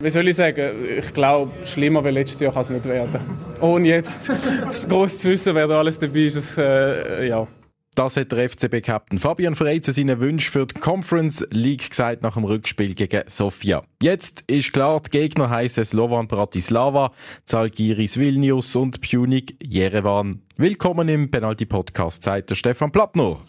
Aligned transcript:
Wie 0.00 0.10
soll 0.10 0.28
ich 0.28 0.36
sagen? 0.36 0.76
Ich 0.96 1.12
glaube, 1.12 1.50
schlimmer 1.66 2.04
wie 2.04 2.10
letztes 2.10 2.38
Jahr 2.38 2.52
kann 2.52 2.62
es 2.62 2.70
nicht 2.70 2.84
werden. 2.84 3.20
Ohne 3.60 3.88
jetzt 3.88 4.30
groß 4.88 5.18
zu 5.18 5.30
wissen, 5.30 5.56
wer 5.56 5.66
da 5.66 5.80
alles 5.80 5.98
dabei 5.98 6.20
ist, 6.20 6.36
das, 6.36 6.56
äh, 6.56 7.26
ja. 7.26 7.48
Das 7.96 8.16
hat 8.16 8.30
der 8.30 8.48
FCB-Captain 8.48 9.18
Fabian 9.18 9.56
Freize 9.56 9.92
seinen 9.92 10.20
Wunsch 10.20 10.50
für 10.50 10.66
die 10.66 10.78
Conference 10.78 11.44
League 11.50 11.90
gesagt 11.90 12.22
nach 12.22 12.34
dem 12.34 12.44
Rückspiel 12.44 12.94
gegen 12.94 13.24
Sofia. 13.26 13.82
Jetzt 14.00 14.44
ist 14.46 14.72
klar, 14.72 15.02
die 15.04 15.10
Gegner 15.10 15.50
heißen 15.50 15.84
Slovan 15.84 16.28
Bratislava, 16.28 17.10
Zalgiris 17.42 18.20
Vilnius 18.20 18.76
und 18.76 19.00
Pjunik 19.00 19.56
Jerewan. 19.60 20.42
Willkommen 20.56 21.08
im 21.08 21.28
Penalty 21.28 21.66
Podcast, 21.66 22.22
sagt 22.22 22.50
der 22.50 22.54
Stefan 22.54 22.92
Plattner. 22.92 23.40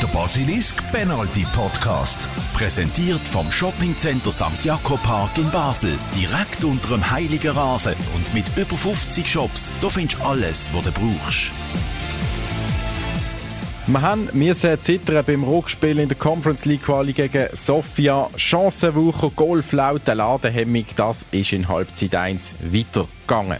Der 0.00 0.08
Basilisk 0.08 0.82
Penalty 0.92 1.46
Podcast. 1.54 2.26
Präsentiert 2.54 3.20
vom 3.20 3.52
Shoppingcenter 3.52 4.32
St. 4.32 4.64
Jakob 4.64 5.02
Park 5.02 5.36
in 5.36 5.50
Basel. 5.50 5.98
Direkt 6.14 6.64
unter 6.64 6.88
dem 6.88 7.10
Heiligen 7.10 7.50
Rasen 7.50 7.94
und 8.14 8.32
mit 8.32 8.46
über 8.56 8.78
50 8.78 9.28
Shops. 9.28 9.70
Da 9.82 9.90
findest 9.90 10.18
du 10.18 10.24
alles, 10.24 10.70
was 10.72 10.84
du 10.84 10.92
brauchst. 10.92 11.50
Wir 13.90 14.02
haben 14.02 14.28
müssen 14.34 14.80
zittern 14.80 15.24
beim 15.26 15.42
Rückspiel 15.42 15.98
in 15.98 16.08
der 16.08 16.16
Conference 16.16 16.64
League 16.64 16.84
Quali 16.84 17.12
gegen 17.12 17.48
Sofia. 17.54 18.28
Chancenwucher, 18.36 19.32
Golflaute, 19.34 20.14
Ladehemmung, 20.14 20.84
das 20.94 21.26
ist 21.32 21.52
in 21.52 21.68
Halbzeit 21.68 22.14
1 22.14 22.54
weitergegangen. 22.70 23.58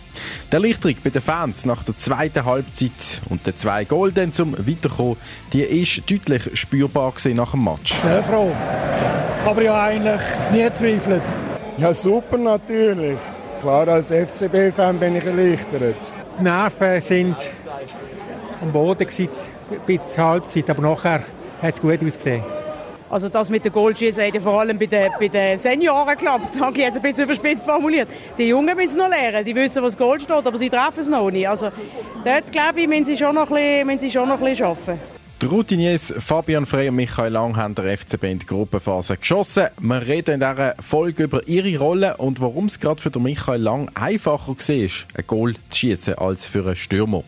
Der 0.53 0.61
Erleichterung 0.61 0.95
bei 1.03 1.11
den 1.11 1.21
Fans 1.21 1.67
nach 1.67 1.83
der 1.83 1.99
zweiten 1.99 2.45
Halbzeit 2.45 3.21
und 3.29 3.45
den 3.45 3.57
zwei 3.57 3.85
Golden 3.85 4.33
zum 4.33 4.55
Weiterkommen, 4.57 5.17
die 5.53 5.63
ist 5.63 6.09
deutlich 6.09 6.43
spürbar 6.57 7.13
nach 7.35 7.51
dem 7.51 7.65
Match. 7.65 7.93
Sehr 8.01 8.23
froh, 8.23 8.53
aber 9.45 9.63
ja 9.63 9.83
eigentlich 9.83 10.23
nie 10.53 10.73
zweifelt. 10.73 11.23
Ja 11.77 11.93
super 11.93 12.39
natürlich. 12.39 13.19
Klar, 13.61 13.89
als 13.89 14.13
FCB-Fan 14.13 14.97
bin 14.97 15.17
ich 15.17 15.25
erleichtert. 15.25 16.13
Die 16.39 16.45
Nerven 16.45 17.01
sind 17.01 17.37
am 18.61 18.73
Boden 18.73 19.07
gesetzt 19.07 19.51
bis 19.87 20.01
zur 20.15 20.25
Halbzeit, 20.25 20.69
aber 20.71 20.83
nachher 20.83 21.25
hat 21.63 21.75
es 21.75 21.81
gut 21.81 22.03
ausgesehen. 22.05 22.43
Also 23.11 23.29
das 23.29 23.51
mit 23.51 23.65
den 23.65 23.73
Goalschießen 23.73 24.25
hat 24.25 24.35
ja 24.35 24.41
vor 24.41 24.61
allem 24.61 24.79
bei 24.79 24.87
den, 24.87 25.11
bei 25.19 25.27
den 25.27 25.59
Senioren 25.59 26.17
geklappt, 26.17 26.55
sage 26.55 26.79
ich 26.79 26.85
jetzt 26.85 26.97
ein 26.97 27.03
bisschen 27.03 27.25
überspitzt 27.25 27.65
formuliert. 27.65 28.09
Die 28.39 28.45
Jungen 28.45 28.77
müssen 28.77 28.91
es 28.91 28.97
noch 28.97 29.09
lernen, 29.09 29.45
sie 29.45 29.55
wissen, 29.55 29.83
was 29.83 29.99
Goal 29.99 30.21
steht, 30.21 30.31
aber 30.31 30.57
sie 30.57 30.71
treffen 30.71 31.01
es 31.01 31.09
noch 31.09 31.29
nicht. 31.29 31.49
Also 31.49 31.71
dort, 32.25 32.53
glaube 32.53 32.81
ich, 32.81 32.87
müssen 32.87 33.07
sie 33.07 33.17
schon 33.17 33.35
noch 33.35 33.51
ein 33.51 33.87
bisschen, 33.87 33.99
sie 33.99 34.11
schon 34.13 34.29
noch 34.29 34.41
ein 34.41 34.45
bisschen 34.45 34.67
arbeiten. 34.67 35.01
Die 35.43 35.47
Routiniers 35.47 36.15
Fabian 36.19 36.67
Frey 36.67 36.91
und 36.91 36.97
Michael 36.97 37.33
Lang 37.33 37.57
haben 37.57 37.75
der 37.75 37.97
FCB 37.97 38.25
in 38.25 38.39
die 38.41 38.47
Gruppenphase 38.47 39.17
geschossen. 39.17 39.69
Wir 39.81 40.07
reden 40.07 40.35
in 40.35 40.41
dieser 40.41 40.77
Folge 40.81 41.25
über 41.25 41.49
ihre 41.49 41.79
Rolle 41.79 42.19
und 42.19 42.43
warum 42.43 42.67
es 42.67 42.79
gerade 42.79 43.01
für 43.01 43.11
den 43.11 43.23
Michael 43.23 43.63
Lang 43.63 43.91
einfacher 43.95 44.49
war, 44.49 44.57
ein 44.59 45.27
Goal 45.27 45.55
zu 45.71 45.79
schießen 45.79 46.15
als 46.19 46.47
für 46.47 46.67
einen 46.67 46.77
Stürmer. 46.77 47.25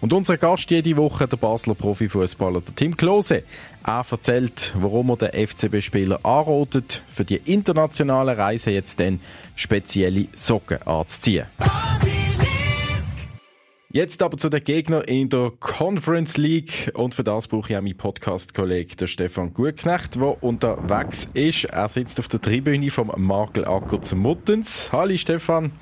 Und 0.00 0.12
unser 0.12 0.36
Gast 0.36 0.70
jede 0.70 0.96
Woche, 0.96 1.26
der 1.26 1.36
Basler 1.36 1.74
Profifußballer 1.74 2.62
Tim 2.74 2.96
Klose. 2.96 3.44
Er 3.84 4.04
erzählt, 4.10 4.72
warum 4.76 5.10
er 5.10 5.16
den 5.16 5.46
FCB-Spieler 5.48 6.24
anrotet, 6.24 7.02
für 7.08 7.24
die 7.24 7.40
internationale 7.44 8.36
Reise 8.36 8.70
jetzt 8.70 9.00
dann 9.00 9.20
spezielle 9.54 10.26
Socken 10.34 10.82
anzuziehen. 10.82 11.46
Jetzt 13.96 14.22
aber 14.22 14.36
zu 14.36 14.50
den 14.50 14.62
Gegnern 14.62 15.04
in 15.04 15.30
der 15.30 15.52
Conference 15.58 16.36
League. 16.36 16.92
Und 16.92 17.14
für 17.14 17.24
das 17.24 17.48
brauche 17.48 17.72
ich 17.72 17.76
auch 17.78 17.80
meinen 17.80 17.96
Podcast-Kollegen 17.96 19.06
Stefan 19.06 19.54
Gutknecht, 19.54 20.16
der 20.16 20.42
unterwegs 20.42 21.30
ist. 21.32 21.64
Er 21.64 21.88
sitzt 21.88 22.20
auf 22.20 22.28
der 22.28 22.42
Tribüne 22.42 22.90
vom 22.90 23.10
Markel 23.16 23.64
Acker 23.64 24.02
zu 24.02 24.14
Muttens. 24.14 24.90
Hallo 24.92 25.16
Stefan. 25.16 25.72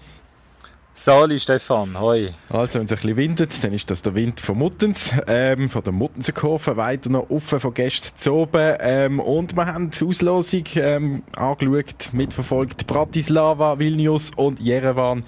Sali 0.97 1.41
Stefan, 1.41 1.99
hoi. 1.99 2.31
Also, 2.49 2.79
wenn 2.79 2.85
es 2.85 2.93
ein 2.93 2.99
bisschen 2.99 3.17
windet, 3.17 3.65
dann 3.65 3.73
ist 3.73 3.91
das 3.91 4.03
der 4.03 4.15
Wind 4.15 4.39
von 4.39 4.57
Muttens, 4.57 5.13
ähm, 5.27 5.69
von 5.69 5.83
der 5.83 5.93
Muttenserkurve, 5.93 6.77
weiter 6.77 7.11
noch 7.11 7.31
offen 7.31 7.59
von 7.59 7.75
Gästen 7.75 8.17
zu 8.17 8.33
oben. 8.33 8.77
Ähm, 8.79 9.19
und 9.19 9.57
wir 9.57 9.67
haben 9.67 9.91
die 9.91 10.05
Auslosung 10.05 10.63
ähm, 10.77 11.25
angeschaut, 11.35 12.11
mitverfolgt. 12.13 12.87
Bratislava, 12.87 13.77
Vilnius 13.81 14.31
und 14.37 14.61
Jerewan. 14.61 15.25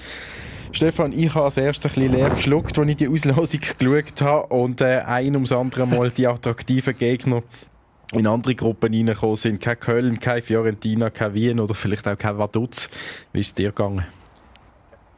Stefan, 0.70 1.12
ich 1.12 1.34
habe 1.34 1.46
als 1.46 1.56
erstes 1.56 1.90
ein 1.90 1.94
bisschen 1.94 2.12
leer 2.12 2.30
geschluckt, 2.30 2.78
als 2.78 2.88
ich 2.88 2.96
die 2.96 3.08
Auslosung 3.08 3.60
geschaut 3.78 4.22
habe 4.22 4.46
und 4.54 4.80
äh, 4.80 5.00
ein 5.00 5.34
ums 5.34 5.50
andere 5.50 5.88
Mal 5.88 6.12
die 6.12 6.28
attraktiven 6.28 6.96
Gegner 6.96 7.42
in 8.12 8.28
andere 8.28 8.54
Gruppen 8.54 8.94
reingekommen 8.94 9.34
sind. 9.34 9.60
Kein 9.60 9.80
Köln, 9.80 10.20
kein 10.20 10.44
Fiorentina, 10.44 11.10
kein 11.10 11.34
Wien 11.34 11.58
oder 11.58 11.74
vielleicht 11.74 12.06
auch 12.06 12.16
kein 12.16 12.38
Vaduz. 12.38 12.88
Wie 13.32 13.40
ist 13.40 13.48
es 13.48 13.54
dir 13.54 13.70
gegangen? 13.70 14.04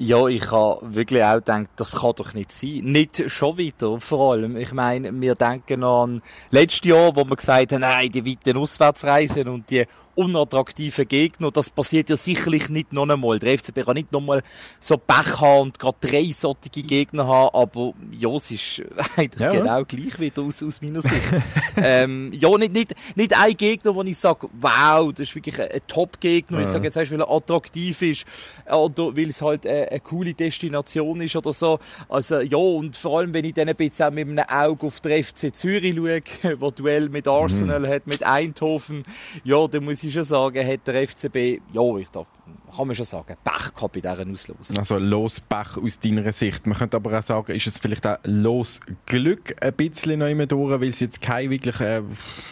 Ja, 0.00 0.28
ich 0.28 0.48
habe 0.52 0.94
wirklich 0.94 1.24
auch 1.24 1.34
gedacht, 1.34 1.70
das 1.74 1.96
kann 1.96 2.12
doch 2.14 2.32
nicht 2.32 2.52
sein. 2.52 2.82
Nicht 2.84 3.28
schon 3.28 3.58
wieder, 3.58 3.98
vor 3.98 4.32
allem. 4.32 4.56
Ich 4.56 4.72
meine, 4.72 5.12
wir 5.20 5.34
denken 5.34 5.82
an 5.82 6.22
letztes 6.50 6.88
Jahr, 6.88 7.16
wo 7.16 7.24
wir 7.24 7.34
gesagt 7.34 7.72
haben, 7.72 7.80
nein, 7.80 8.08
die 8.08 8.24
weiten 8.24 8.56
Auswärtsreisen 8.56 9.48
und 9.48 9.68
die 9.68 9.86
unattraktiven 10.18 11.06
Gegner. 11.06 11.50
Das 11.52 11.70
passiert 11.70 12.10
ja 12.10 12.16
sicherlich 12.16 12.68
nicht 12.68 12.92
noch 12.92 13.08
einmal. 13.08 13.38
Der 13.38 13.56
FCB 13.56 13.84
kann 13.84 13.94
nicht 13.94 14.10
noch 14.10 14.20
mal 14.20 14.42
so 14.80 14.96
Pech 14.96 15.40
haben 15.40 15.68
und 15.68 15.78
gerade 15.78 15.96
drei 16.00 16.30
solche 16.32 16.70
Gegner 16.70 17.26
haben, 17.26 17.54
aber 17.54 17.94
ja, 18.10 18.28
es 18.30 18.50
ist 18.50 18.82
eigentlich 19.16 19.42
ja, 19.42 19.52
genau 19.52 19.84
gleich 19.84 20.18
wieder 20.18 20.42
aus, 20.42 20.62
aus 20.62 20.82
meiner 20.82 21.02
Sicht. 21.02 21.22
ähm, 21.76 22.32
ja, 22.32 22.56
nicht, 22.58 22.72
nicht, 22.72 22.94
nicht 23.14 23.38
ein 23.38 23.56
Gegner, 23.56 23.94
wo 23.94 24.02
ich 24.02 24.18
sage, 24.18 24.48
wow, 24.60 25.12
das 25.12 25.28
ist 25.28 25.34
wirklich 25.36 25.60
ein, 25.60 25.70
ein 25.70 25.80
Top-Gegner. 25.86 26.58
Ja. 26.58 26.64
Ich 26.64 26.70
sage 26.70 26.84
jetzt, 26.84 26.96
weil 26.96 27.20
er 27.20 27.30
attraktiv 27.30 28.02
ist 28.02 28.24
oder 28.70 29.16
weil 29.16 29.28
es 29.28 29.40
halt 29.40 29.66
eine, 29.66 29.88
eine, 29.88 30.00
coole 30.00 30.34
Destination 30.34 31.20
ist 31.20 31.36
oder 31.36 31.52
so. 31.52 31.78
Also 32.08 32.40
ja, 32.40 32.56
und 32.56 32.96
vor 32.96 33.18
allem, 33.18 33.32
wenn 33.34 33.44
ich 33.44 33.54
dann 33.54 33.68
ein 33.68 33.76
bisschen 33.76 34.14
mit 34.14 34.28
einem 34.28 34.44
Auge 34.48 34.86
auf 34.86 35.00
den 35.00 35.22
FC 35.22 35.54
Zürich 35.54 35.94
schaue, 35.94 36.22
wo 36.60 36.70
Duell 36.70 37.08
mit 37.08 37.28
Arsenal 37.28 37.80
mhm. 37.80 37.86
hat, 37.86 38.06
mit 38.06 38.22
Eindhoven, 38.24 39.04
ja, 39.44 39.66
dann 39.68 39.84
muss 39.84 40.02
ich 40.02 40.07
ich 40.08 40.14
schon 40.14 40.24
sagen, 40.24 40.66
hat 40.66 40.86
der 40.86 41.06
FCB, 41.06 41.60
ja, 41.72 41.96
ich 41.96 42.08
darf, 42.08 42.26
kann 42.74 42.86
man 42.86 42.96
schon 42.96 43.04
sagen, 43.04 43.36
Pech 43.44 43.74
gehabt 43.74 43.94
bei 43.94 44.00
dieser 44.00 44.26
Auslosung. 44.30 44.78
Also 44.78 44.98
los 44.98 45.40
Pech 45.40 45.76
aus 45.76 46.00
deiner 46.00 46.32
Sicht. 46.32 46.66
Man 46.66 46.76
könnte 46.76 46.96
aber 46.96 47.18
auch 47.18 47.22
sagen, 47.22 47.52
ist 47.52 47.66
es 47.66 47.78
vielleicht 47.78 48.06
auch 48.06 48.18
los 48.24 48.80
Glück 49.06 49.54
ein 49.62 49.72
bisschen 49.72 50.18
noch 50.18 50.26
immer 50.26 50.46
durch, 50.46 50.80
weil 50.80 50.88
es 50.88 51.00
jetzt 51.00 51.22
keinen 51.22 51.50
wirklich 51.50 51.80
äh, 51.80 52.02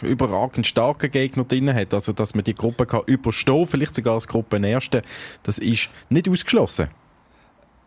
überragend 0.01 0.65
starken 0.65 1.11
Gegner 1.11 1.43
drin 1.43 1.73
hat. 1.73 1.93
Also, 1.93 2.13
dass 2.13 2.33
man 2.33 2.43
die 2.43 2.55
Gruppe 2.55 2.85
kann 2.85 3.01
überstehen, 3.05 3.67
vielleicht 3.67 3.95
sogar 3.95 4.15
als 4.15 4.27
Gruppenerste, 4.27 5.01
das 5.43 5.57
ist 5.57 5.89
nicht 6.09 6.29
ausgeschlossen. 6.29 6.89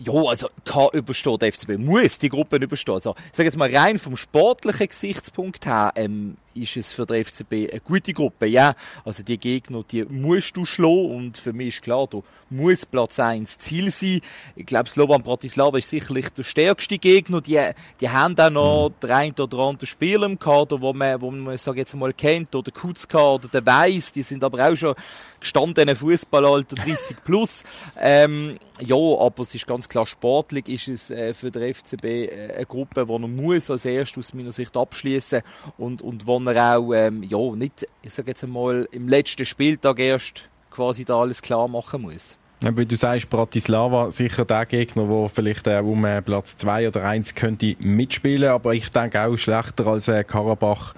Ja, 0.03 0.15
also 0.15 0.49
kann 0.65 0.89
überstehen, 0.95 1.39
der 1.39 1.53
FCB 1.53 1.77
muss 1.77 2.19
die 2.19 2.31
Gruppe 2.31 2.57
überstehen. 2.57 2.95
Also, 2.95 3.15
ich 3.17 3.37
sage 3.37 3.49
jetzt 3.49 3.59
mal 3.59 3.75
rein 3.75 3.99
vom 3.99 4.17
sportlichen 4.17 4.89
Gesichtspunkt 4.89 5.67
her, 5.67 5.93
ähm, 5.95 6.39
ist 6.55 6.77
es 6.77 6.93
für 6.93 7.07
den 7.07 7.25
FCB 7.25 7.71
eine 7.71 7.81
gute 7.81 8.13
Gruppe. 8.13 8.47
Ja, 8.47 8.75
also 9.05 9.23
die 9.23 9.39
Gegner, 9.39 9.85
die 9.91 10.05
musst 10.05 10.57
du 10.57 10.65
schlagen 10.65 11.15
und 11.15 11.39
für 11.39 11.53
mich 11.53 11.69
ist 11.77 11.83
klar, 11.83 12.07
du 12.07 12.25
musst 12.49 12.91
Platz 12.91 13.21
1 13.21 13.59
Ziel 13.59 13.91
sein. 13.91 14.21
Ich 14.57 14.67
glaube, 14.67 14.89
Slovan 14.89 15.23
Bratislava 15.23 15.79
ist 15.79 15.91
sicherlich 15.91 16.29
der 16.31 16.43
stärkste 16.43 16.99
Gegner. 16.99 17.41
Die, 17.41 17.61
die 18.01 18.09
haben 18.09 18.39
auch 18.39 18.51
noch 18.51 18.89
mhm. 18.89 18.95
den 19.03 19.11
einen 19.11 19.35
oder 19.35 19.59
anderen 19.59 19.87
Spieler 19.87 20.27
im 20.27 20.39
Kader, 20.39 20.81
wo 20.81 20.93
man, 20.93 21.21
wo 21.21 21.31
man 21.31 21.57
sag 21.57 21.77
jetzt 21.77 21.95
mal 21.95 22.13
kennt, 22.13 22.55
oder 22.55 22.71
Kutzka 22.71 23.35
oder 23.35 23.49
der 23.49 23.65
Weiss, 23.65 24.13
die 24.13 24.23
sind 24.23 24.43
aber 24.43 24.69
auch 24.69 24.77
schon 24.77 24.95
gestandene 25.41 25.95
Fußballalter 25.97 26.77
30 26.85 27.25
plus. 27.25 27.65
Ähm, 27.99 28.59
ja, 28.81 28.97
aber 28.97 29.43
es 29.43 29.55
ist 29.55 29.67
ganz 29.67 29.89
klar 29.89 30.07
sportlich 30.07 30.69
ist 30.69 30.89
es 30.89 31.11
äh, 31.11 31.35
für 31.35 31.51
den 31.51 31.75
FCB 31.75 32.05
äh, 32.05 32.53
eine 32.57 32.67
Gruppe, 32.67 33.07
die 33.07 33.19
man 33.19 33.37
muss 33.37 33.71
als 33.71 33.85
erstes 33.85 34.29
aus 34.29 34.35
meiner 34.35 34.53
Sicht 34.53 34.77
abschließen 34.77 35.43
und 35.77 36.03
und 36.03 36.27
wo 36.27 36.40
er 36.47 36.79
auch, 36.79 36.93
ähm, 36.93 37.23
ja, 37.23 37.39
nicht, 37.55 37.87
ich 38.03 38.13
sage 38.13 38.31
jetzt 38.31 38.45
einmal, 38.45 38.89
im 38.93 39.09
letzten 39.09 39.47
Spieltag 39.47 39.99
erst 39.99 40.49
quasi 40.71 41.05
da 41.05 41.21
alles 41.21 41.43
klar 41.43 41.69
machen 41.69 42.03
muss. 42.03 42.39
Ja, 42.63 42.77
wie 42.77 42.85
du 42.85 42.95
sagst, 42.95 43.31
Bratislava 43.31 44.11
sicher 44.11 44.45
der 44.45 44.67
Gegner, 44.67 45.07
der 45.07 45.29
vielleicht 45.31 45.67
auch 45.67 45.83
um 45.83 46.05
äh, 46.05 46.21
Platz 46.21 46.57
2 46.59 46.89
oder 46.89 47.05
1 47.05 47.35
könnte 47.35 47.75
mitspielen, 47.79 48.51
aber 48.51 48.75
ich 48.75 48.91
denke 48.91 49.23
auch 49.23 49.37
schlechter 49.37 49.87
als 49.87 50.09
äh, 50.09 50.25
Karabach 50.25 50.95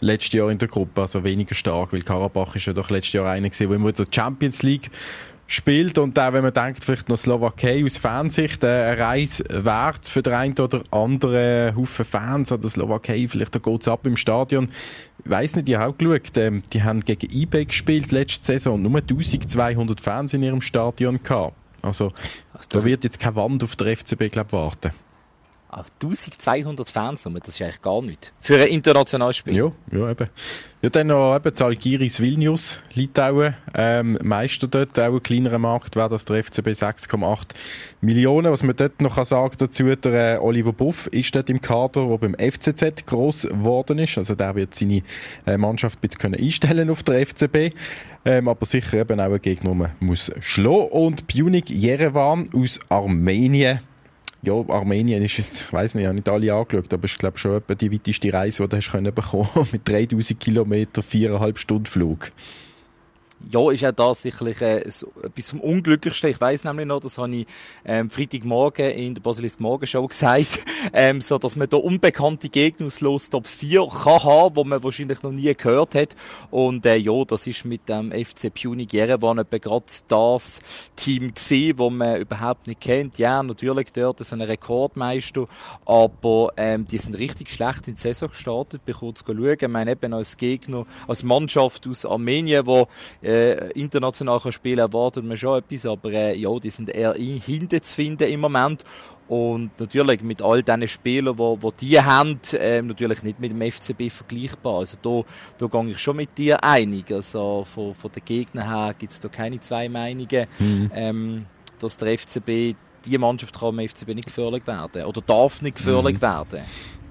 letztes 0.00 0.32
Jahr 0.32 0.50
in 0.50 0.56
der 0.56 0.68
Gruppe, 0.68 1.02
also 1.02 1.22
weniger 1.22 1.54
stark, 1.54 1.92
weil 1.92 2.00
Karabach 2.00 2.56
ist 2.56 2.66
ja 2.66 2.72
doch 2.72 2.88
letztes 2.88 3.12
Jahr 3.12 3.30
einer 3.30 3.48
gewesen, 3.48 3.68
der 3.68 3.76
immer 3.76 3.92
der 3.92 4.06
Champions 4.10 4.62
League 4.62 4.90
spielt 5.52 5.98
und 5.98 6.18
auch 6.18 6.32
wenn 6.32 6.42
man 6.42 6.54
denkt, 6.54 6.84
vielleicht 6.84 7.10
noch 7.10 7.18
Slowakei 7.18 7.84
aus 7.84 7.98
Fansicht, 7.98 8.64
äh, 8.64 8.68
eine 8.68 8.98
Reise 8.98 9.44
wert 9.50 10.08
für 10.08 10.22
den 10.22 10.32
einen 10.32 10.58
oder 10.58 10.82
anderen 10.90 11.76
Haufen 11.76 12.06
Fans 12.06 12.50
oder 12.50 12.68
Slowakei, 12.68 13.28
vielleicht 13.28 13.54
da 13.54 13.58
geht 13.58 13.82
es 13.82 13.88
ab 13.88 14.06
im 14.06 14.16
Stadion. 14.16 14.70
Ich 15.22 15.30
weiss 15.30 15.54
nicht, 15.54 15.68
ich 15.68 15.74
habe 15.76 15.92
auch 15.92 15.98
geschaut, 15.98 16.36
ähm, 16.38 16.62
die 16.72 16.82
haben 16.82 17.00
gegen 17.00 17.30
eBay 17.30 17.66
gespielt 17.66 18.12
letzte 18.12 18.46
Saison 18.46 18.80
nur 18.80 18.96
1200 18.98 20.00
Fans 20.00 20.32
in 20.32 20.42
ihrem 20.42 20.62
Stadion 20.62 21.22
gehabt. 21.22 21.54
Also, 21.82 22.12
also 22.54 22.68
da 22.70 22.84
wird 22.84 23.04
jetzt 23.04 23.20
keine 23.20 23.36
Wand 23.36 23.62
auf 23.62 23.76
der 23.76 23.96
FCB, 23.96 24.30
glaube 24.30 24.52
warten. 24.52 24.92
1200 25.72 26.86
Fans, 26.86 27.22
das 27.22 27.48
ist 27.48 27.62
eigentlich 27.62 27.80
gar 27.80 28.02
nichts. 28.02 28.30
Für 28.40 28.60
ein 28.60 28.68
internationales 28.68 29.38
Spiel. 29.38 29.56
Ja, 29.56 29.72
ja 29.90 30.10
eben. 30.10 30.28
Ja, 30.82 30.90
dann 30.90 31.06
noch 31.06 31.34
eben 31.34 31.54
Zalgiris 31.54 32.20
Vilnius, 32.20 32.80
Litauen, 32.92 33.54
ähm, 33.74 34.18
Meister 34.22 34.68
dort, 34.68 34.98
auch 34.98 35.14
ein 35.14 35.22
kleinerer 35.22 35.58
Markt, 35.58 35.96
wäre 35.96 36.10
das 36.10 36.26
der 36.26 36.42
FCB 36.42 36.68
6,8 36.68 37.54
Millionen. 38.02 38.52
Was 38.52 38.62
man 38.62 38.76
dort 38.76 39.00
noch 39.00 39.24
sagen 39.24 39.54
dazu, 39.56 39.84
der 39.94 40.34
äh, 40.34 40.38
Oliver 40.38 40.74
Buff 40.74 41.06
ist 41.06 41.34
dort 41.34 41.48
im 41.48 41.60
Kader, 41.60 42.06
der 42.06 42.18
beim 42.18 42.34
FCZ 42.34 43.06
gross 43.06 43.42
geworden 43.42 43.98
ist. 43.98 44.18
Also 44.18 44.34
der 44.34 44.54
wird 44.54 44.74
seine 44.74 45.02
äh, 45.46 45.56
Mannschaft 45.56 46.00
ein 46.02 46.08
bisschen 46.08 46.34
einstellen 46.34 46.90
auf 46.90 47.02
der 47.02 47.26
FCB. 47.26 47.74
Ähm, 48.24 48.48
aber 48.48 48.66
sicher 48.66 48.98
eben 48.98 49.20
auch 49.20 49.32
ein 49.32 49.40
Gegner, 49.40 49.74
man 49.74 49.92
muss 50.00 50.30
schlagen. 50.40 50.88
Und 50.90 51.28
Pjunik 51.28 51.70
Jerewan 51.70 52.50
aus 52.54 52.80
Armenien 52.90 53.80
ja, 54.42 54.54
Armenien 54.68 55.22
ist 55.22 55.38
jetzt, 55.38 55.62
ich 55.62 55.72
weiß 55.72 55.94
nicht, 55.94 56.02
ich 56.02 56.08
habe 56.08 56.16
nicht 56.16 56.28
alle 56.28 56.52
angeschaut, 56.52 56.92
aber 56.92 57.04
ich 57.04 57.16
glaube 57.16 57.38
schon 57.38 57.56
etwa 57.56 57.74
die 57.74 57.92
weiteste 57.92 58.32
Reise, 58.32 58.62
die 58.64 58.68
du 58.68 58.76
hast 58.76 58.90
können 58.90 59.14
bekommen 59.14 59.48
mit 59.72 59.88
3000 59.88 60.38
Kilometer, 60.38 61.02
viereinhalb 61.02 61.58
Stunden 61.58 61.86
Flug 61.86 62.32
ja, 63.50 63.70
ist 63.70 63.84
auch 63.84 63.92
das 63.92 64.22
sicherlich 64.22 64.60
äh, 64.60 64.90
so, 64.90 65.12
etwas 65.22 65.50
vom 65.50 65.60
Unglücklichsten. 65.60 66.30
Ich 66.30 66.40
weiß 66.40 66.64
nämlich 66.64 66.86
noch, 66.86 67.00
das 67.00 67.18
habe 67.18 67.34
ich 67.34 67.46
ähm, 67.84 68.10
Freitagmorgen 68.10 68.90
in 68.90 69.14
der 69.14 69.22
Basilisk 69.22 69.60
Morgenshow 69.60 70.06
gesagt, 70.08 70.60
ähm, 70.92 71.20
so 71.20 71.38
dass 71.38 71.56
man 71.56 71.68
da 71.68 71.76
unbekannte 71.76 72.48
Gegner 72.48 72.86
aus 72.86 73.00
Los 73.00 73.30
Top 73.30 73.46
4 73.46 73.88
kann 73.88 74.22
haben, 74.22 74.56
wo 74.56 74.64
man 74.64 74.82
wahrscheinlich 74.82 75.22
noch 75.22 75.32
nie 75.32 75.52
gehört 75.54 75.94
hat. 75.94 76.16
Und 76.50 76.86
äh, 76.86 76.96
ja, 76.96 77.24
das 77.24 77.46
ist 77.46 77.64
mit 77.64 77.88
dem 77.88 78.12
FC 78.12 78.52
Punic 78.52 78.92
Jerewan 78.92 79.38
etwa 79.38 79.58
gerade 79.58 79.84
das 80.08 80.60
Team 80.96 81.34
gesehen, 81.34 81.78
wo 81.78 81.90
man 81.90 82.16
überhaupt 82.16 82.66
nicht 82.66 82.80
kennt. 82.80 83.18
Ja, 83.18 83.42
natürlich 83.42 83.92
dort 83.92 84.20
ist 84.20 84.32
ein 84.32 84.40
Rekordmeister, 84.40 85.46
aber 85.86 86.52
ähm, 86.56 86.86
die 86.86 86.98
sind 86.98 87.18
richtig 87.18 87.50
schlecht 87.50 87.88
in 87.88 87.94
die 87.94 88.00
Saison 88.00 88.28
gestartet. 88.28 88.84
Bin 88.84 88.94
kurz 88.94 89.24
schauen. 89.26 89.56
Ich 89.60 89.68
meine 89.68 89.92
eben 89.92 90.12
als 90.12 90.36
Gegner, 90.36 90.86
als 91.08 91.22
Mannschaft 91.22 91.86
aus 91.86 92.04
Armenien, 92.04 92.66
wo 92.66 92.88
äh, 93.22 93.31
äh, 93.32 93.70
international 93.72 94.40
kann 94.40 94.52
spielen 94.52 94.78
erwartet 94.78 95.24
man 95.24 95.36
schon 95.36 95.58
etwas, 95.58 95.86
aber 95.86 96.12
äh, 96.12 96.36
ja, 96.36 96.54
die 96.58 96.70
sind 96.70 96.90
eher 96.90 97.14
hinten 97.14 97.82
zu 97.82 97.94
finden 97.94 98.28
im 98.28 98.40
Moment. 98.40 98.84
Und 99.28 99.70
natürlich 99.78 100.22
mit 100.22 100.42
all 100.42 100.62
diesen 100.62 100.88
Spielern, 100.88 101.34
die 101.34 101.38
wo, 101.38 101.56
wo 101.60 101.70
die 101.70 102.00
haben, 102.00 102.38
äh, 102.52 102.82
natürlich 102.82 103.22
nicht 103.22 103.40
mit 103.40 103.50
dem 103.50 103.72
FCB 103.72 104.10
vergleichbar. 104.10 104.80
Also 104.80 104.98
da, 105.00 105.22
da 105.58 105.66
gehe 105.66 105.90
ich 105.90 105.98
schon 105.98 106.16
mit 106.16 106.36
dir 106.36 106.62
einig. 106.62 107.10
Also 107.10 107.64
von, 107.64 107.94
von 107.94 108.12
den 108.12 108.24
Gegnern 108.24 108.68
her 108.68 108.94
gibt 108.98 109.12
es 109.12 109.20
da 109.20 109.28
keine 109.28 109.58
zwei 109.60 109.88
Meinungen, 109.88 110.46
mhm. 110.58 110.90
ähm, 110.94 111.46
dass 111.78 111.96
der 111.96 112.18
FCB, 112.18 112.76
die 113.06 113.18
Mannschaft 113.18 113.58
kann 113.58 113.76
dem 113.76 113.88
FCB 113.88 114.08
nicht 114.08 114.26
gefährlich 114.26 114.66
werden 114.66 115.04
oder 115.04 115.20
darf 115.22 115.62
nicht 115.62 115.76
gefährlich 115.76 116.16
mhm. 116.16 116.22
werden. 116.22 116.60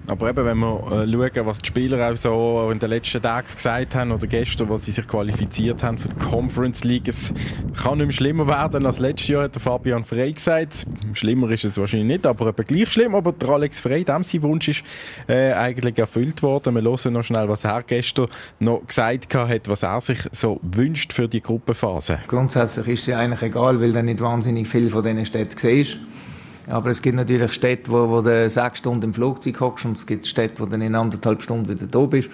Aber 0.08 0.28
eben, 0.28 0.44
wenn 0.44 0.58
wir 0.58 1.04
äh, 1.04 1.10
schauen, 1.10 1.46
was 1.46 1.58
die 1.58 1.68
Spieler 1.68 2.10
auch 2.10 2.16
so 2.16 2.70
in 2.72 2.78
den 2.78 2.90
letzten 2.90 3.22
Tagen 3.22 3.46
gesagt 3.54 3.94
haben 3.94 4.10
oder 4.10 4.26
gestern, 4.26 4.68
wo 4.68 4.76
sie 4.76 4.90
sich 4.90 5.06
qualifiziert 5.06 5.82
haben 5.82 5.96
für 5.96 6.08
die 6.08 6.16
Conference 6.16 6.82
League, 6.82 7.06
es 7.06 7.32
kann 7.80 7.98
nicht 7.98 8.06
mehr 8.06 8.12
schlimmer 8.12 8.48
werden 8.48 8.84
als 8.84 8.98
letztes 8.98 9.28
Jahr, 9.28 9.44
hat 9.44 9.54
der 9.54 9.62
Fabian 9.62 10.04
Frey 10.04 10.32
gesagt. 10.32 10.86
Schlimmer 11.12 11.50
ist 11.50 11.64
es 11.64 11.78
wahrscheinlich 11.78 12.08
nicht, 12.08 12.26
aber 12.26 12.48
eben 12.48 12.64
gleich 12.66 12.90
schlimm. 12.90 13.14
Aber 13.14 13.32
der 13.32 13.48
Alex 13.50 13.80
Frey, 13.80 14.04
dem 14.04 14.24
sein 14.24 14.42
Wunsch 14.42 14.68
ist 14.68 14.84
äh, 15.28 15.52
eigentlich 15.52 15.96
erfüllt 15.98 16.42
worden. 16.42 16.74
Wir 16.74 16.82
hören 16.82 17.12
noch 17.12 17.22
schnell, 17.22 17.48
was 17.48 17.64
er 17.64 17.82
gestern 17.82 18.26
noch 18.58 18.84
gesagt 18.86 19.34
hat, 19.34 19.68
was 19.68 19.82
er 19.84 20.00
sich 20.00 20.18
so 20.32 20.58
wünscht 20.62 21.12
für 21.12 21.28
die 21.28 21.40
Gruppenphase. 21.40 22.18
Grundsätzlich 22.26 22.88
ist 22.88 23.08
es 23.08 23.14
eigentlich 23.14 23.42
egal, 23.42 23.80
weil 23.80 23.92
du 23.92 24.02
nicht 24.02 24.20
wahnsinnig 24.20 24.66
viel 24.66 24.90
von 24.90 25.04
diesen 25.04 25.26
Städten 25.26 25.56
siehst. 25.56 25.98
Aber 26.68 26.90
es 26.90 27.02
gibt 27.02 27.16
natürlich 27.16 27.52
Städte, 27.52 27.90
wo, 27.90 28.08
wo 28.08 28.20
du 28.20 28.48
sechs 28.48 28.78
Stunden 28.78 29.06
im 29.06 29.14
Flugzeug 29.14 29.60
hockst 29.60 29.84
und 29.84 29.96
es 29.96 30.06
gibt 30.06 30.26
Städte, 30.26 30.60
wo 30.60 30.66
du 30.66 30.76
in 30.76 30.94
anderthalb 30.94 31.42
Stunden 31.42 31.68
wieder 31.68 31.86
da 31.86 32.00
bist. 32.06 32.30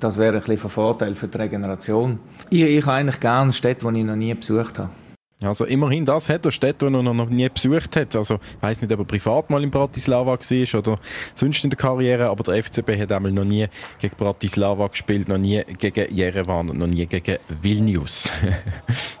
Das 0.00 0.16
wäre 0.18 0.36
ein 0.36 0.42
bisschen 0.42 0.62
ein 0.62 0.70
Vorteil 0.70 1.14
für 1.14 1.26
die 1.26 1.38
Regeneration. 1.38 2.20
Ich, 2.50 2.62
ich 2.62 2.86
habe 2.86 2.96
eigentlich 2.96 3.20
gerne 3.20 3.52
Städte, 3.52 3.90
die 3.90 3.98
ich 3.98 4.04
noch 4.04 4.16
nie 4.16 4.32
besucht 4.34 4.78
habe. 4.78 4.90
Also 5.40 5.66
immerhin 5.66 6.04
das 6.04 6.28
hat 6.28 6.44
er 6.44 6.50
Städte, 6.50 6.90
die 6.90 6.96
er 6.96 7.00
noch 7.00 7.28
nie 7.28 7.48
besucht 7.48 7.94
hat. 7.94 8.16
Also 8.16 8.40
ich 8.56 8.62
weiß 8.62 8.82
nicht, 8.82 8.92
ob 8.92 8.98
er 8.98 9.04
privat 9.04 9.50
mal 9.50 9.62
in 9.62 9.70
Bratislava 9.70 10.32
war 10.32 10.78
oder 10.80 10.98
sonst 11.36 11.62
in 11.62 11.70
der 11.70 11.76
Karriere, 11.76 12.28
aber 12.28 12.42
der 12.42 12.60
FCB 12.64 13.00
hat 13.00 13.12
einmal 13.12 13.30
noch 13.30 13.44
nie 13.44 13.68
gegen 14.00 14.16
Bratislava 14.16 14.88
gespielt, 14.88 15.28
noch 15.28 15.38
nie 15.38 15.62
gegen 15.78 16.12
Jerewan 16.12 16.70
und 16.70 16.78
noch 16.78 16.88
nie 16.88 17.06
gegen 17.06 17.38
Vilnius. 17.48 18.32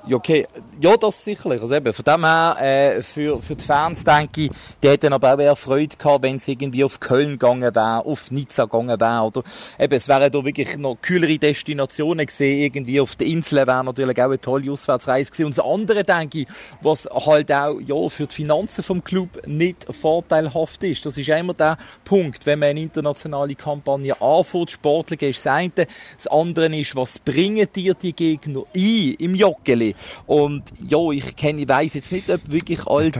ja, 0.08 0.16
okay. 0.16 0.48
Ja, 0.80 0.96
das 0.96 1.22
sicherlich. 1.22 1.62
Also 1.62 1.76
eben, 1.76 1.92
von 1.92 2.04
dem 2.04 2.24
her, 2.24 2.56
äh, 2.60 3.02
für, 3.02 3.40
für 3.40 3.54
die 3.54 3.64
Fans 3.64 4.02
denke 4.02 4.42
ich, 4.42 4.50
die 4.82 4.88
hätten 4.88 5.12
aber 5.12 5.34
auch 5.34 5.38
eher 5.38 5.54
Freude 5.54 5.96
gehabt, 5.96 6.24
wenn 6.24 6.34
es 6.34 6.48
irgendwie 6.48 6.82
auf 6.82 6.98
Köln 6.98 7.38
gegangen 7.38 7.72
wäre, 7.72 8.04
auf 8.04 8.32
Nizza 8.32 8.64
gegangen 8.64 8.98
wäre 8.98 9.22
oder 9.22 9.44
eben, 9.78 9.94
es 9.94 10.08
wären 10.08 10.32
da 10.32 10.44
wirklich 10.44 10.76
noch 10.78 10.96
kühlere 11.00 11.38
Destinationen 11.38 12.26
gesehen, 12.26 12.60
irgendwie 12.60 13.00
auf 13.00 13.14
den 13.14 13.28
Inseln 13.28 13.68
wäre 13.68 13.84
natürlich 13.84 14.20
auch 14.20 14.24
eine 14.24 14.40
tolle 14.40 14.72
Auswärtsreise 14.72 15.30
gewesen. 15.30 15.44
Und 15.44 15.56
das 15.56 15.64
andere 15.64 16.07
denke 16.08 16.40
ich, 16.40 16.46
was 16.82 17.06
halt 17.06 17.52
auch 17.52 17.78
ja, 17.80 18.08
für 18.08 18.26
die 18.26 18.34
Finanzen 18.34 18.82
vom 18.82 19.04
Club 19.04 19.46
nicht 19.46 19.86
vorteilhaft 19.90 20.82
ist. 20.84 21.04
Das 21.06 21.18
ist 21.18 21.28
immer 21.28 21.54
der 21.54 21.76
Punkt, 22.04 22.46
wenn 22.46 22.58
man 22.58 22.70
eine 22.70 22.80
internationale 22.80 23.54
Kampagne 23.54 24.20
anfängt. 24.20 24.70
Sportlich 24.70 25.22
ist 25.22 25.44
das 25.44 25.52
eine. 25.52 25.72
Das 26.14 26.26
andere 26.26 26.74
ist, 26.76 26.96
was 26.96 27.18
bringen 27.18 27.66
dir 27.74 27.94
die 27.94 28.14
Gegner 28.14 28.62
ein 28.74 29.14
im 29.18 29.34
Joggeli? 29.34 29.94
Und 30.26 30.64
ja, 30.86 31.10
ich 31.10 31.36
kenne, 31.36 31.62
ich 31.62 31.68
weiss 31.68 31.94
jetzt 31.94 32.12
nicht, 32.12 32.30
ob 32.30 32.40
wirklich 32.50 32.86
all 32.86 33.10
die 33.10 33.18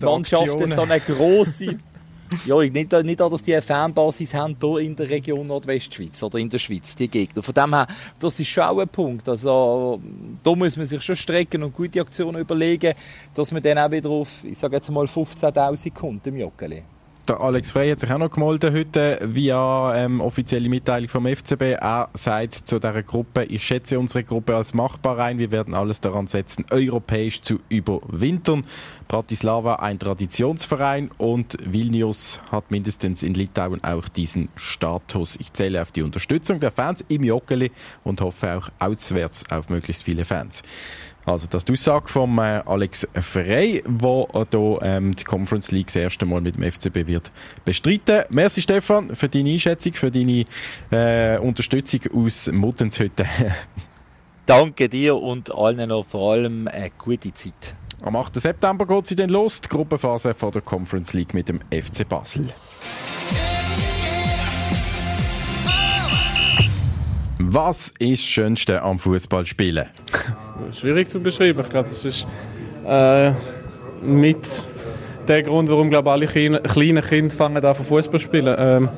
Mannschaften 0.00 0.68
so 0.68 0.82
eine 0.82 1.00
grosse 1.00 1.78
ja, 2.46 2.58
nicht, 2.60 2.92
nicht 2.92 3.20
dass 3.20 3.42
die 3.42 3.54
eine 3.54 3.62
Fanbasis 3.62 4.34
haben 4.34 4.56
hier 4.60 4.78
in 4.78 4.96
der 4.96 5.08
Region 5.08 5.46
Nordwestschweiz 5.46 6.22
oder 6.22 6.38
in 6.38 6.48
der 6.48 6.58
Schweiz, 6.58 6.94
die 6.94 7.08
Gegner. 7.08 7.42
Von 7.42 7.54
dem 7.54 7.74
her, 7.74 7.86
das 8.18 8.40
ist 8.40 8.48
schon 8.48 8.64
auch 8.64 8.78
ein 8.78 8.88
Punkt. 8.88 9.28
Also, 9.28 10.00
da 10.42 10.54
muss 10.54 10.76
man 10.76 10.86
sich 10.86 11.02
schon 11.02 11.16
strecken 11.16 11.62
und 11.62 11.74
gute 11.74 12.00
Aktionen 12.00 12.40
überlegen, 12.40 12.94
dass 13.34 13.52
man 13.52 13.62
dann 13.62 13.78
auch 13.78 13.90
wieder 13.90 14.10
auf, 14.10 14.44
ich 14.44 14.58
sage 14.58 14.76
jetzt 14.76 14.90
mal, 14.90 15.06
15.000 15.06 15.92
kommt 15.92 16.26
im 16.26 16.36
Joggeli. 16.36 16.82
Der 17.28 17.40
Alex 17.40 17.72
Frey 17.72 17.90
hat 17.90 18.00
sich 18.00 18.10
auch 18.10 18.16
noch 18.16 18.30
gemeldet 18.30 18.72
heute 18.72 19.18
via 19.22 19.94
ähm, 19.96 20.22
offizielle 20.22 20.70
Mitteilung 20.70 21.10
vom 21.10 21.26
FCB. 21.26 21.76
Er 21.78 22.08
sagt 22.14 22.54
zu 22.54 22.78
dieser 22.78 23.02
Gruppe, 23.02 23.44
ich 23.44 23.62
schätze 23.62 23.98
unsere 23.98 24.24
Gruppe 24.24 24.56
als 24.56 24.72
machbar 24.72 25.18
ein. 25.18 25.38
Wir 25.38 25.50
werden 25.50 25.74
alles 25.74 26.00
daran 26.00 26.26
setzen, 26.26 26.64
europäisch 26.70 27.42
zu 27.42 27.58
überwintern. 27.68 28.64
Bratislava 29.08 29.74
ein 29.74 29.98
Traditionsverein 29.98 31.10
und 31.18 31.58
Vilnius 31.62 32.40
hat 32.50 32.70
mindestens 32.70 33.22
in 33.22 33.34
Litauen 33.34 33.84
auch 33.84 34.08
diesen 34.08 34.48
Status. 34.56 35.36
Ich 35.38 35.52
zähle 35.52 35.82
auf 35.82 35.92
die 35.92 36.02
Unterstützung 36.02 36.60
der 36.60 36.70
Fans 36.70 37.04
im 37.08 37.24
Joggeli 37.24 37.72
und 38.04 38.22
hoffe 38.22 38.56
auch 38.56 38.70
auswärts 38.78 39.44
auf 39.50 39.68
möglichst 39.68 40.04
viele 40.04 40.24
Fans. 40.24 40.62
Also 41.28 41.46
das 41.46 41.60
ist 41.60 41.68
die 41.68 41.72
Aussage 41.72 42.08
von 42.08 42.38
äh, 42.38 42.62
Alex 42.64 43.06
Frey, 43.20 43.82
wo 43.86 44.28
äh, 44.32 44.44
hier, 44.50 44.78
ähm, 44.80 45.14
die 45.14 45.24
Conference 45.24 45.70
League 45.70 45.88
das 45.88 45.96
erste 45.96 46.24
Mal 46.24 46.40
mit 46.40 46.56
dem 46.56 46.72
FCB 46.72 47.06
wird 47.06 47.30
bestreiten. 47.66 48.24
Merci 48.30 48.62
Stefan 48.62 49.14
für 49.14 49.28
deine 49.28 49.50
Einschätzung, 49.50 49.92
für 49.92 50.10
deine 50.10 50.46
äh, 50.90 51.38
Unterstützung 51.38 52.00
aus 52.14 52.50
Muttens 52.50 52.98
heute. 52.98 53.26
Danke 54.46 54.88
dir 54.88 55.16
und 55.16 55.54
allen 55.54 55.90
noch 55.90 56.06
vor 56.06 56.32
allem 56.32 56.66
eine 56.66 56.90
gute 56.96 57.34
Zeit. 57.34 57.74
Am 58.00 58.16
8. 58.16 58.36
September 58.36 58.86
geht 58.86 59.08
sie 59.08 59.16
dann 59.16 59.28
los, 59.28 59.60
die 59.60 59.68
Gruppenphase 59.68 60.32
von 60.32 60.50
der 60.52 60.62
Conference 60.62 61.12
League 61.12 61.34
mit 61.34 61.50
dem 61.50 61.60
FC 61.70 62.08
Basel. 62.08 62.48
Was 67.40 67.92
ist 67.98 68.22
das 68.22 68.26
Schönste 68.26 68.80
am 68.80 68.98
Fußballspielen? 68.98 69.88
Schwierig 70.72 71.08
zu 71.08 71.20
beschreiben. 71.20 71.60
Ich 71.60 71.68
glaube, 71.68 71.88
das 71.88 72.04
ist 72.04 72.26
äh, 72.86 73.32
mit 74.02 74.64
der 75.26 75.42
Grund, 75.42 75.68
warum 75.68 75.90
glaube 75.90 76.10
alle 76.10 76.26
kleinen 76.26 77.02
Kinder 77.02 77.34
fangen 77.34 77.64
an 77.64 77.74
Fußball 77.74 78.18
spielen. 78.18 78.54
Ähm, 78.58 78.88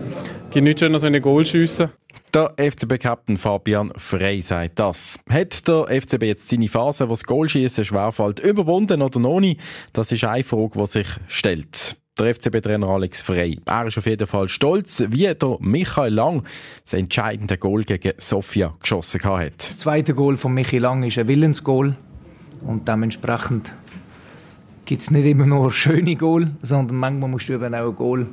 gibt 0.51 0.65
nichts 0.65 0.81
schöner 0.81 0.95
als 0.95 1.03
wenn 1.03 1.45
schiessen. 1.45 1.91
Der 2.33 2.53
FCB-Captain 2.57 3.37
Fabian 3.37 3.91
Frey 3.97 4.41
sagt 4.41 4.79
das. 4.79 5.19
Hat 5.29 5.67
der 5.67 5.87
FCB 6.01 6.23
jetzt 6.23 6.49
seine 6.49 6.69
Phase, 6.69 7.07
wo 7.07 7.13
das 7.13 7.25
Goalschießen 7.25 7.85
schwerfällt, 7.85 8.39
überwunden 8.39 9.03
oder 9.03 9.19
noch 9.19 9.41
nicht? 9.41 9.61
Das 9.93 10.13
ist 10.13 10.23
eine 10.23 10.45
Frage, 10.45 10.79
die 10.79 10.87
sich 10.87 11.09
stellt 11.27 12.00
der 12.21 12.35
FCB-Trainer 12.35 12.87
Alex 12.87 13.23
Frey. 13.23 13.59
Er 13.65 13.87
ist 13.87 13.97
auf 13.97 14.07
jeden 14.07 14.27
Fall 14.27 14.49
stolz, 14.49 15.03
wie 15.09 15.33
der 15.35 15.57
Michael 15.61 16.13
Lang 16.13 16.45
das 16.85 16.93
entscheidende 16.93 17.57
Goal 17.57 17.85
gegen 17.85 18.13
Sofia 18.19 18.75
geschossen 18.81 19.23
hat. 19.25 19.53
Das 19.59 19.79
zweite 19.79 20.15
Goal 20.15 20.37
von 20.37 20.53
Michael 20.53 20.83
Lang 20.83 21.03
ist 21.03 21.19
ein 21.19 21.29
Willensgoal 21.29 21.97
und 22.61 22.87
dementsprechend 22.87 23.73
gibt 24.85 25.03
es 25.03 25.11
nicht 25.11 25.25
immer 25.25 25.47
nur 25.47 25.73
schöne 25.73 26.15
Goal, 26.17 26.51
sondern 26.63 26.99
manchmal 26.99 27.31
musst 27.31 27.49
du 27.49 27.55
eben 27.55 27.75
auch 27.75 27.89
ein 27.89 27.97
Goal 27.97 28.27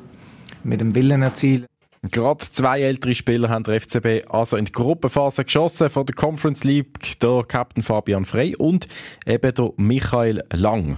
mit 0.64 0.82
dem 0.82 0.94
Willen 0.94 1.22
erzielen. 1.22 1.66
Gerade 2.12 2.40
zwei 2.40 2.82
ältere 2.82 3.16
Spieler 3.16 3.50
haben 3.50 3.64
der 3.64 3.82
FCB 3.82 4.30
also 4.30 4.58
in 4.58 4.66
die 4.66 4.72
Gruppenphase 4.72 5.46
geschossen 5.46 5.90
von 5.90 6.06
der 6.06 6.16
Conference 6.16 6.64
League, 6.64 7.20
der 7.20 7.44
Captain 7.48 7.84
Fabian 7.84 8.26
Frey 8.26 8.56
und 8.56 8.88
eben 9.26 9.54
der 9.54 9.72
Michael 9.78 10.44
Lang. 10.54 10.98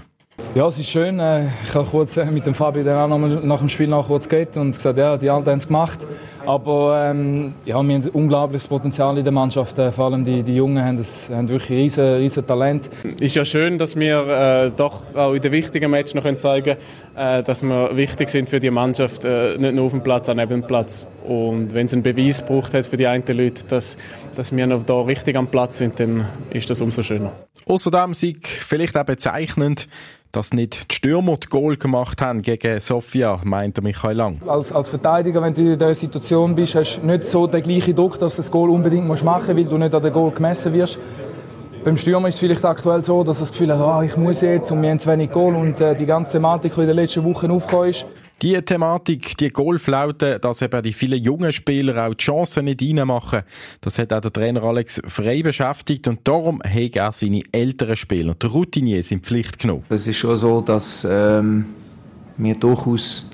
Ja, 0.56 0.68
es 0.68 0.80
ist 0.80 0.90
schön. 0.90 1.20
Äh, 1.20 1.50
ich 1.64 1.76
habe 1.76 1.86
kurz 1.86 2.18
äh, 2.18 2.26
mit 2.26 2.48
dem 2.48 2.56
Fabi 2.56 2.84
dann 2.84 3.12
auch 3.12 3.44
nach 3.44 3.60
dem 3.60 3.70
Spiel 3.70 3.88
nach 3.88 4.08
kurz 4.08 4.28
geredet 4.28 4.58
und 4.58 4.76
gesagt, 4.76 4.98
ja, 4.98 5.16
die 5.16 5.30
Alten 5.30 5.48
haben 5.48 5.60
es 5.60 5.68
gemacht. 5.68 6.00
Aber 6.44 7.10
ähm, 7.12 7.54
ja, 7.66 7.80
wir 7.84 7.96
haben 7.96 8.10
unglaubliches 8.10 8.68
Potenzial 8.68 9.16
in 9.20 9.24
der 9.24 9.32
Mannschaft. 9.32 9.78
Äh, 9.78 9.92
vor 9.92 10.06
allem 10.06 10.26
die, 10.26 10.42
die 10.42 10.56
Jungen 10.56 10.84
haben, 10.84 10.98
das, 10.98 11.30
haben 11.30 11.48
wirklich 11.50 11.70
riesen, 11.70 12.04
riesen 12.16 12.48
Talent. 12.48 12.90
Ist 13.20 13.36
ja 13.36 13.46
schön, 13.46 13.78
dass 13.78 13.96
wir 13.96 14.28
äh, 14.28 14.72
doch 14.76 15.16
auch 15.16 15.34
in 15.34 15.42
den 15.44 15.52
wichtigen 15.52 15.92
Matches 15.92 16.16
noch 16.16 16.24
zeigen 16.40 16.78
können, 17.14 17.40
äh, 17.40 17.44
dass 17.44 17.62
wir 17.62 17.96
wichtig 17.96 18.30
sind 18.30 18.50
für 18.50 18.60
die 18.60 18.72
Mannschaft, 18.72 19.26
äh, 19.26 19.56
nicht 19.56 19.76
nur 19.76 19.86
auf 19.86 19.92
dem 19.92 20.02
Platz, 20.02 20.30
auch 20.30 20.34
neben 20.34 20.62
dem 20.62 20.64
Platz. 20.68 21.08
Und 21.28 21.76
wenn 21.76 21.86
es 21.86 21.94
einen 21.94 22.02
Beweis 22.02 22.42
braucht 22.44 22.74
hat 22.74 22.88
für 22.88 22.98
die 22.98 23.06
einen 23.06 23.24
Leute, 23.28 23.66
dass, 23.68 23.98
dass 24.36 24.52
wir 24.52 24.66
noch 24.66 24.82
da 24.82 25.00
richtig 25.02 25.36
am 25.36 25.46
Platz 25.46 25.78
sind, 25.78 26.00
dann 26.00 26.28
ist 26.50 26.72
das 26.72 26.82
umso 26.82 27.04
schöner. 27.04 27.34
Außerdem 27.68 28.16
Sieg 28.16 28.48
vielleicht 28.48 28.98
auch 28.98 29.04
bezeichnend, 29.04 29.88
dass 30.32 30.54
nicht 30.54 30.92
die 30.92 30.96
Stürmer 30.96 31.38
die 31.38 31.48
Goal 31.48 31.78
gemacht 31.78 32.22
haben 32.22 32.42
gegen 32.42 32.80
Sofia, 32.80 33.40
meint 33.44 33.82
Michael 33.82 34.16
Lang. 34.16 34.42
Als, 34.48 34.72
als 34.72 34.90
Verteidiger, 34.90 35.42
wenn 35.42 35.54
du 35.54 35.62
in 35.62 35.78
dieser 35.78 35.96
Situation 35.96 36.56
bist, 36.56 36.76
hast 36.76 36.98
du 36.98 37.06
nicht 37.08 37.26
so 37.26 37.48
den 37.48 37.64
gleichen 37.64 37.96
Druck, 37.96 38.20
dass 38.20 38.36
du 38.36 38.42
das 38.42 38.52
Goal 38.52 38.70
unbedingt 38.70 39.08
machen 39.08 39.24
musst, 39.24 39.48
weil 39.48 39.66
du 39.66 39.78
nicht 39.78 39.94
an 39.94 40.04
den 40.04 40.14
Goal 40.14 40.32
gemessen 40.32 40.74
wirst. 40.74 41.00
Beim 41.84 41.98
Stürmer 41.98 42.28
ist 42.28 42.36
es 42.36 42.40
vielleicht 42.40 42.66
aktuell 42.66 43.04
so, 43.04 43.24
dass 43.24 43.38
er 43.38 43.42
das 43.42 43.52
Gefühl 43.52 43.76
hat, 43.76 43.80
oh, 43.80 44.02
ich 44.02 44.16
muss 44.18 44.42
jetzt 44.42 44.70
und 44.72 44.82
wir 44.82 44.90
haben 44.90 45.00
zu 45.00 45.10
wenig 45.10 45.32
Goal 45.32 45.56
und 45.56 45.80
äh, 45.80 45.96
die 45.96 46.06
ganze 46.06 46.34
Thematik, 46.34 46.76
die 46.76 46.82
in 46.82 46.88
den 46.88 46.96
letzten 46.98 47.24
Wochen 47.24 47.50
aufgekommen 47.50 47.90
ist, 47.90 48.06
die 48.42 48.62
Thematik, 48.62 49.38
die 49.38 49.50
Goalflaute, 49.50 50.40
dass 50.40 50.62
eben 50.62 50.82
die 50.84 50.94
vielen 50.94 51.24
jungen 51.24 51.52
Spieler 51.52 52.08
auch 52.08 52.14
die 52.14 52.24
Chancen 52.24 52.66
nicht 52.66 52.82
reinmachen, 52.82 53.44
das 53.82 54.00
hat 54.00 54.14
auch 54.14 54.22
der 54.22 54.34
Trainer 54.34 54.64
Alex 54.64 55.02
Frey 55.08 55.44
beschäftigt 55.44 56.08
und 56.08 56.28
darum 56.28 56.62
hat 56.64 56.96
er 56.96 57.12
seine 57.12 57.42
älteren 57.52 57.96
Spieler, 57.96 58.36
die 58.36 58.48
Routiniers, 58.48 59.12
in 59.12 59.22
Pflicht 59.22 59.60
genommen. 59.60 59.84
Es 59.90 60.08
ist 60.08 60.18
schon 60.18 60.38
so, 60.38 60.62
dass 60.62 61.06
ähm, 61.10 61.66
wir 62.38 62.56
durchaus 62.56 63.30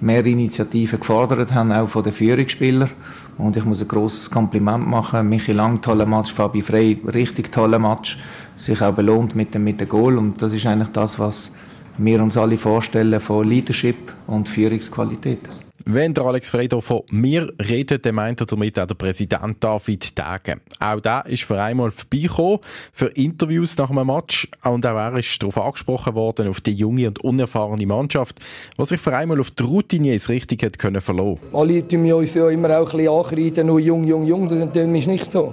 mehr 0.00 0.24
Initiativen 0.24 1.00
gefordert 1.00 1.52
haben, 1.52 1.72
auch 1.72 1.88
von 1.88 2.04
den 2.04 2.12
Führungsspielern. 2.12 2.90
Und 3.38 3.56
ich 3.56 3.64
muss 3.64 3.82
ein 3.82 3.88
grosses 3.88 4.30
Kompliment 4.30 4.86
machen. 4.86 5.28
Michi 5.28 5.52
Lang, 5.52 5.80
toller 5.82 6.06
Match, 6.06 6.32
Fabi 6.32 6.62
Frey, 6.62 6.98
richtig 7.06 7.52
toller 7.52 7.78
Match. 7.78 8.18
Sich 8.56 8.80
auch 8.80 8.94
belohnt 8.94 9.34
mit 9.34 9.54
dem, 9.54 9.64
mit 9.64 9.80
dem 9.80 9.88
Goal. 9.88 10.16
Und 10.16 10.40
das 10.40 10.52
ist 10.52 10.64
eigentlich 10.64 10.88
das, 10.90 11.18
was 11.18 11.54
wir 11.98 12.22
uns 12.22 12.36
alle 12.36 12.58
vorstellen 12.58 13.20
von 13.20 13.48
Leadership 13.48 14.12
und 14.26 14.48
Führungsqualität. 14.48 15.40
Wenn 15.88 16.14
der 16.14 16.24
Alex 16.24 16.50
Fredo 16.50 16.80
von 16.80 17.02
mir 17.12 17.52
redet, 17.62 18.04
dann 18.04 18.16
meint 18.16 18.40
er 18.40 18.46
damit 18.46 18.76
auch 18.76 18.88
der 18.88 18.96
Präsident 18.96 19.62
David 19.62 20.16
Tage. 20.16 20.56
Auch 20.80 20.98
der 20.98 21.24
ist 21.26 21.44
für 21.44 21.62
einmal 21.62 21.92
vorbeigekommen 21.92 22.58
für 22.92 23.06
Interviews 23.06 23.78
nach 23.78 23.90
einem 23.90 24.08
Match 24.08 24.48
und 24.64 24.84
auch 24.84 24.96
er 24.96 25.16
ist 25.16 25.40
darauf 25.40 25.56
angesprochen 25.58 26.16
worden, 26.16 26.48
auf 26.48 26.60
die 26.60 26.72
junge 26.72 27.06
und 27.06 27.22
unerfahrene 27.22 27.86
Mannschaft, 27.86 28.40
was 28.76 28.88
sich 28.88 29.00
für 29.00 29.16
einmal 29.16 29.38
auf 29.38 29.52
die 29.52 29.62
Routiniers 29.62 30.28
richtig 30.28 30.64
hat 30.64 30.76
können 30.76 31.00
verlassen. 31.00 31.38
Alle 31.52 31.86
tun 31.86 32.12
uns 32.12 32.34
ja 32.34 32.50
immer 32.50 32.76
auch 32.76 32.92
ein 32.92 32.96
bisschen 32.96 33.08
ankreiden, 33.08 33.66
nur 33.68 33.78
jung, 33.78 34.02
jung, 34.02 34.26
jung, 34.26 34.48
das 34.48 34.58
ist 34.58 35.06
nicht 35.06 35.30
so. 35.30 35.52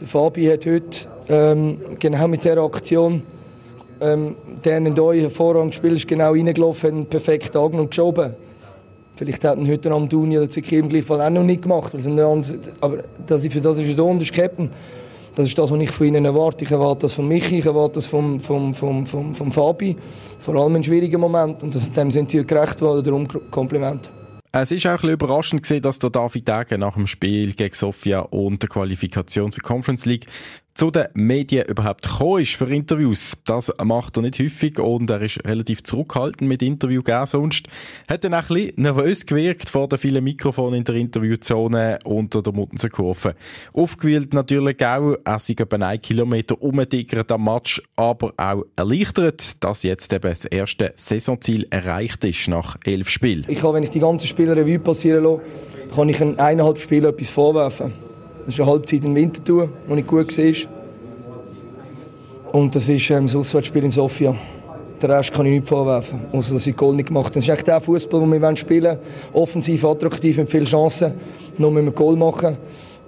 Der 0.00 0.06
Fabi 0.06 0.46
hat 0.46 0.66
heute 0.66 1.08
ähm, 1.28 1.78
genau 1.98 2.28
mit 2.28 2.44
dieser 2.44 2.62
Aktion 2.62 3.22
ähm, 4.04 4.36
der 4.64 4.78
in 4.78 4.98
euch 4.98 5.22
hervorragend 5.22 5.72
gespielt 5.72 5.94
ist, 5.94 6.06
genau 6.06 6.32
reingelaufen, 6.32 7.00
hat 7.00 7.10
perfekt 7.10 7.56
angenommen 7.56 7.88
geschoben. 7.88 8.34
Vielleicht 9.16 9.44
hätten 9.44 9.68
heute 9.68 9.90
am 9.92 10.08
Duni 10.08 10.38
oder 10.38 10.50
Zeki 10.50 10.78
im 10.78 10.88
gleichen 10.88 11.06
Fall 11.06 11.20
auch 11.20 11.30
noch 11.30 11.44
nicht 11.44 11.62
gemacht. 11.62 11.94
aber 12.80 12.98
das, 13.26 13.46
für 13.46 13.60
das 13.60 13.78
ist 13.78 13.88
er 13.88 13.94
da 13.94 14.02
und 14.02 14.20
ist 14.20 14.32
Captain. 14.32 14.68
Das 15.36 15.48
ist 15.48 15.58
das, 15.58 15.70
was 15.70 15.80
ich 15.80 15.90
von 15.90 16.06
ihnen 16.06 16.24
erwarte. 16.24 16.64
Ich 16.64 16.70
erwarte 16.70 17.02
das 17.02 17.14
von 17.14 17.26
Michi, 17.26 17.58
ich 17.58 17.66
erwarte 17.66 17.94
das 17.94 18.06
vom, 18.06 18.38
vom, 18.38 18.74
vom, 18.74 19.06
vom, 19.06 19.34
vom 19.34 19.52
Fabi. 19.52 19.96
Vor 20.40 20.54
allem 20.56 20.76
in 20.76 20.84
schwierigen 20.84 21.20
Momenten. 21.20 21.70
Und 21.70 21.96
dem 21.96 22.10
sind 22.10 22.30
sie 22.30 22.44
gerecht 22.44 22.80
worden. 22.80 23.04
Darum 23.04 23.28
Kompliment. 23.50 24.10
Es 24.52 24.70
ist 24.70 24.86
auch 24.86 24.90
ein 24.90 24.96
bisschen 24.96 25.10
überraschend 25.10 25.62
gesehen, 25.62 25.82
dass 25.82 25.98
der 25.98 26.10
David 26.10 26.46
Degen 26.46 26.80
nach 26.80 26.94
dem 26.94 27.08
Spiel 27.08 27.54
gegen 27.54 27.74
Sofia 27.74 28.20
und 28.20 28.62
der 28.62 28.68
Qualifikation 28.68 29.50
für 29.50 29.60
die 29.60 29.66
Conference 29.66 30.06
League 30.06 30.26
zu 30.74 30.90
den 30.90 31.06
Medien 31.14 31.66
überhaupt 31.66 32.02
gekommen 32.02 32.42
ist 32.42 32.56
für 32.56 32.68
Interviews. 32.68 33.36
Das 33.44 33.72
macht 33.82 34.16
er 34.16 34.22
nicht 34.22 34.40
häufig 34.40 34.80
und 34.80 35.08
er 35.08 35.22
ist 35.22 35.44
relativ 35.46 35.84
zurückhaltend 35.84 36.48
mit 36.48 36.62
Interview 36.62 37.00
sonst. 37.26 37.68
Hat 38.08 38.24
dann 38.24 38.34
auch 38.34 38.50
ein 38.50 38.54
bisschen 38.54 38.82
nervös 38.82 39.24
gewirkt 39.24 39.70
vor 39.70 39.88
den 39.88 39.98
vielen 39.98 40.24
Mikrofonen 40.24 40.78
in 40.78 40.84
der 40.84 40.96
Interviewzone 40.96 42.00
unter 42.04 42.42
der 42.42 42.52
Muttenser-Kurve. 42.52 43.36
Aufgewühlt 43.72 44.34
natürlich 44.34 44.84
auch, 44.84 45.16
er 45.24 45.36
ist 45.36 45.48
etwa 45.48 45.76
einen 45.76 46.02
Kilometer 46.02 46.60
umgedickert 46.60 47.30
am 47.30 47.44
Match, 47.44 47.80
aber 47.94 48.32
auch 48.36 48.64
erleichtert, 48.74 49.62
dass 49.62 49.84
jetzt 49.84 50.12
eben 50.12 50.28
das 50.28 50.44
erste 50.44 50.92
Saisonziel 50.96 51.68
erreicht 51.70 52.24
ist 52.24 52.48
nach 52.48 52.76
elf 52.84 53.08
Spielen. 53.08 53.46
Ich 53.48 53.60
kann, 53.60 53.74
wenn 53.74 53.84
ich 53.84 53.90
die 53.90 54.00
ganze 54.00 54.26
Spielerrevue 54.26 54.80
passieren 54.80 55.22
lasse, 55.22 55.42
kann 55.94 56.08
ich 56.08 56.20
in 56.20 56.38
eineinhalb 56.38 56.78
Spielen 56.80 57.04
etwas 57.04 57.30
vorwerfen. 57.30 58.03
Das 58.44 58.54
ist 58.54 58.60
eine 58.60 58.70
Halbzeit 58.70 59.04
in 59.04 59.14
Winterthur, 59.14 59.68
wo 59.86 59.94
nicht 59.94 60.06
gut 60.06 60.36
war. 60.36 60.54
Und 62.52 62.74
das 62.74 62.88
ist 62.88 63.10
ähm, 63.10 63.26
das 63.26 63.34
Auswärtsspiel 63.34 63.84
in 63.84 63.90
Sofia. 63.90 64.34
Den 65.02 65.10
Rest 65.10 65.32
kann 65.32 65.46
ich 65.46 65.52
nicht 65.52 65.66
vorwerfen, 65.66 66.20
außer 66.32 66.54
dass 66.54 66.66
ich 66.66 66.76
Goal 66.76 66.94
nicht 66.94 67.08
gemacht 67.08 67.26
habe. 67.26 67.34
Das 67.34 67.44
ist 67.44 67.48
echt 67.48 67.66
der 67.66 67.80
Fußball, 67.80 68.20
den 68.20 68.40
wir 68.40 68.56
spielen 68.56 68.84
wollen. 68.84 68.98
Offensiv, 69.32 69.84
attraktiv, 69.84 70.36
mit 70.36 70.48
vielen 70.48 70.66
Chancen. 70.66 71.14
Nur 71.58 71.70
müssen 71.70 71.86
wir 71.86 71.92
Goal 71.92 72.16
machen. 72.16 72.56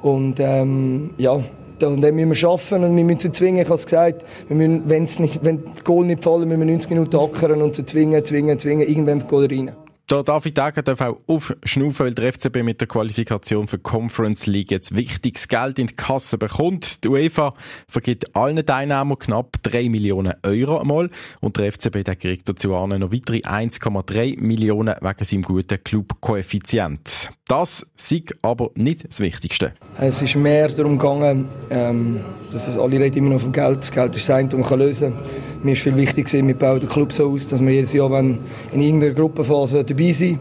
Und 0.02 0.40
ähm, 0.40 1.11
ja, 1.16 1.33
und 1.33 2.00
dann 2.00 2.14
müssen 2.14 2.35
wir 2.35 2.49
arbeiten 2.49 2.85
und 2.85 2.97
wir 2.97 3.05
müssen 3.05 3.21
sie 3.21 3.33
zwingen. 3.33 3.62
Ich 3.62 3.66
habe 3.66 3.75
es 3.75 3.85
gesagt, 3.85 4.25
wir 4.49 4.57
müssen, 4.57 4.83
wenn's 4.87 5.19
nicht, 5.19 5.45
wenn 5.45 5.59
die 5.59 5.85
Goal 5.85 6.07
nicht 6.07 6.25
fallen, 6.25 6.49
müssen 6.49 6.61
wir 6.61 6.66
90 6.66 6.90
Minuten 6.90 7.16
ackern 7.16 7.61
und 7.61 7.75
sie 7.75 7.85
zwingen, 7.85 8.25
zwingen, 8.25 8.59
zwingen. 8.59 8.88
Irgendwann 8.88 9.26
Goal 9.26 9.47
rein. 9.47 9.73
Der 10.09 10.23
David 10.23 10.57
Degen 10.57 10.85
darf 10.85 11.01
auch 11.01 11.17
aufschnaufen, 11.27 12.07
weil 12.07 12.15
der 12.15 12.33
FCB 12.33 12.63
mit 12.63 12.81
der 12.81 12.87
Qualifikation 12.87 13.67
für 13.67 13.81
Conference 13.81 14.47
League 14.47 14.71
jetzt 14.71 14.95
wichtiges 14.95 15.49
Geld 15.49 15.81
in 15.81 15.89
die 15.89 15.97
Kasse 15.97 16.39
bekommt. 16.39 17.03
Die 17.03 17.09
UEFA 17.09 17.55
vergibt 17.89 18.37
allen 18.37 18.65
Teilnehmern 18.65 19.19
knapp 19.19 19.57
3 19.65 19.89
Millionen 19.89 20.35
Euro 20.45 20.79
einmal 20.79 21.11
und 21.41 21.57
der 21.57 21.73
FCB 21.73 22.05
der 22.05 22.15
kriegt 22.15 22.49
dazu 22.49 22.69
noch 22.69 23.13
weitere 23.13 23.39
1,3 23.39 24.39
Millionen 24.39 24.95
wegen 25.01 25.25
seinem 25.25 25.43
guten 25.43 25.83
Club-Koeffizient. 25.83 27.31
Das 27.49 27.85
ist 27.97 28.33
aber 28.43 28.71
nicht 28.77 29.09
das 29.09 29.19
Wichtigste. 29.19 29.73
Es 29.99 30.23
ist 30.23 30.37
mehr 30.37 30.69
darum 30.69 30.99
gegangen, 30.99 31.49
ähm, 31.71 32.21
dass 32.53 32.69
alle 32.69 33.01
reden 33.01 33.19
immer 33.19 33.31
noch 33.31 33.41
vom 33.41 33.51
Geld. 33.51 33.79
Das 33.79 33.91
Geld 33.91 34.15
ist 34.15 34.31
Einzige, 34.31 34.63
das 34.63 34.71
man 34.71 34.79
lösen 34.79 35.15
kann. 35.15 35.23
Mir 35.63 35.73
ist 35.73 35.83
viel 35.83 35.97
wichtiger, 35.97 36.47
wir 36.47 36.55
bauen 36.55 36.81
den 36.81 36.89
Club 36.89 37.13
so 37.13 37.31
aus, 37.31 37.49
dass 37.49 37.61
wir 37.61 37.73
jedes 37.73 37.93
Jahr 37.93 38.19
in 38.21 38.39
irgendeiner 38.73 39.15
Gruppenphase 39.15 39.85
dabei 39.85 40.13
sind. 40.13 40.39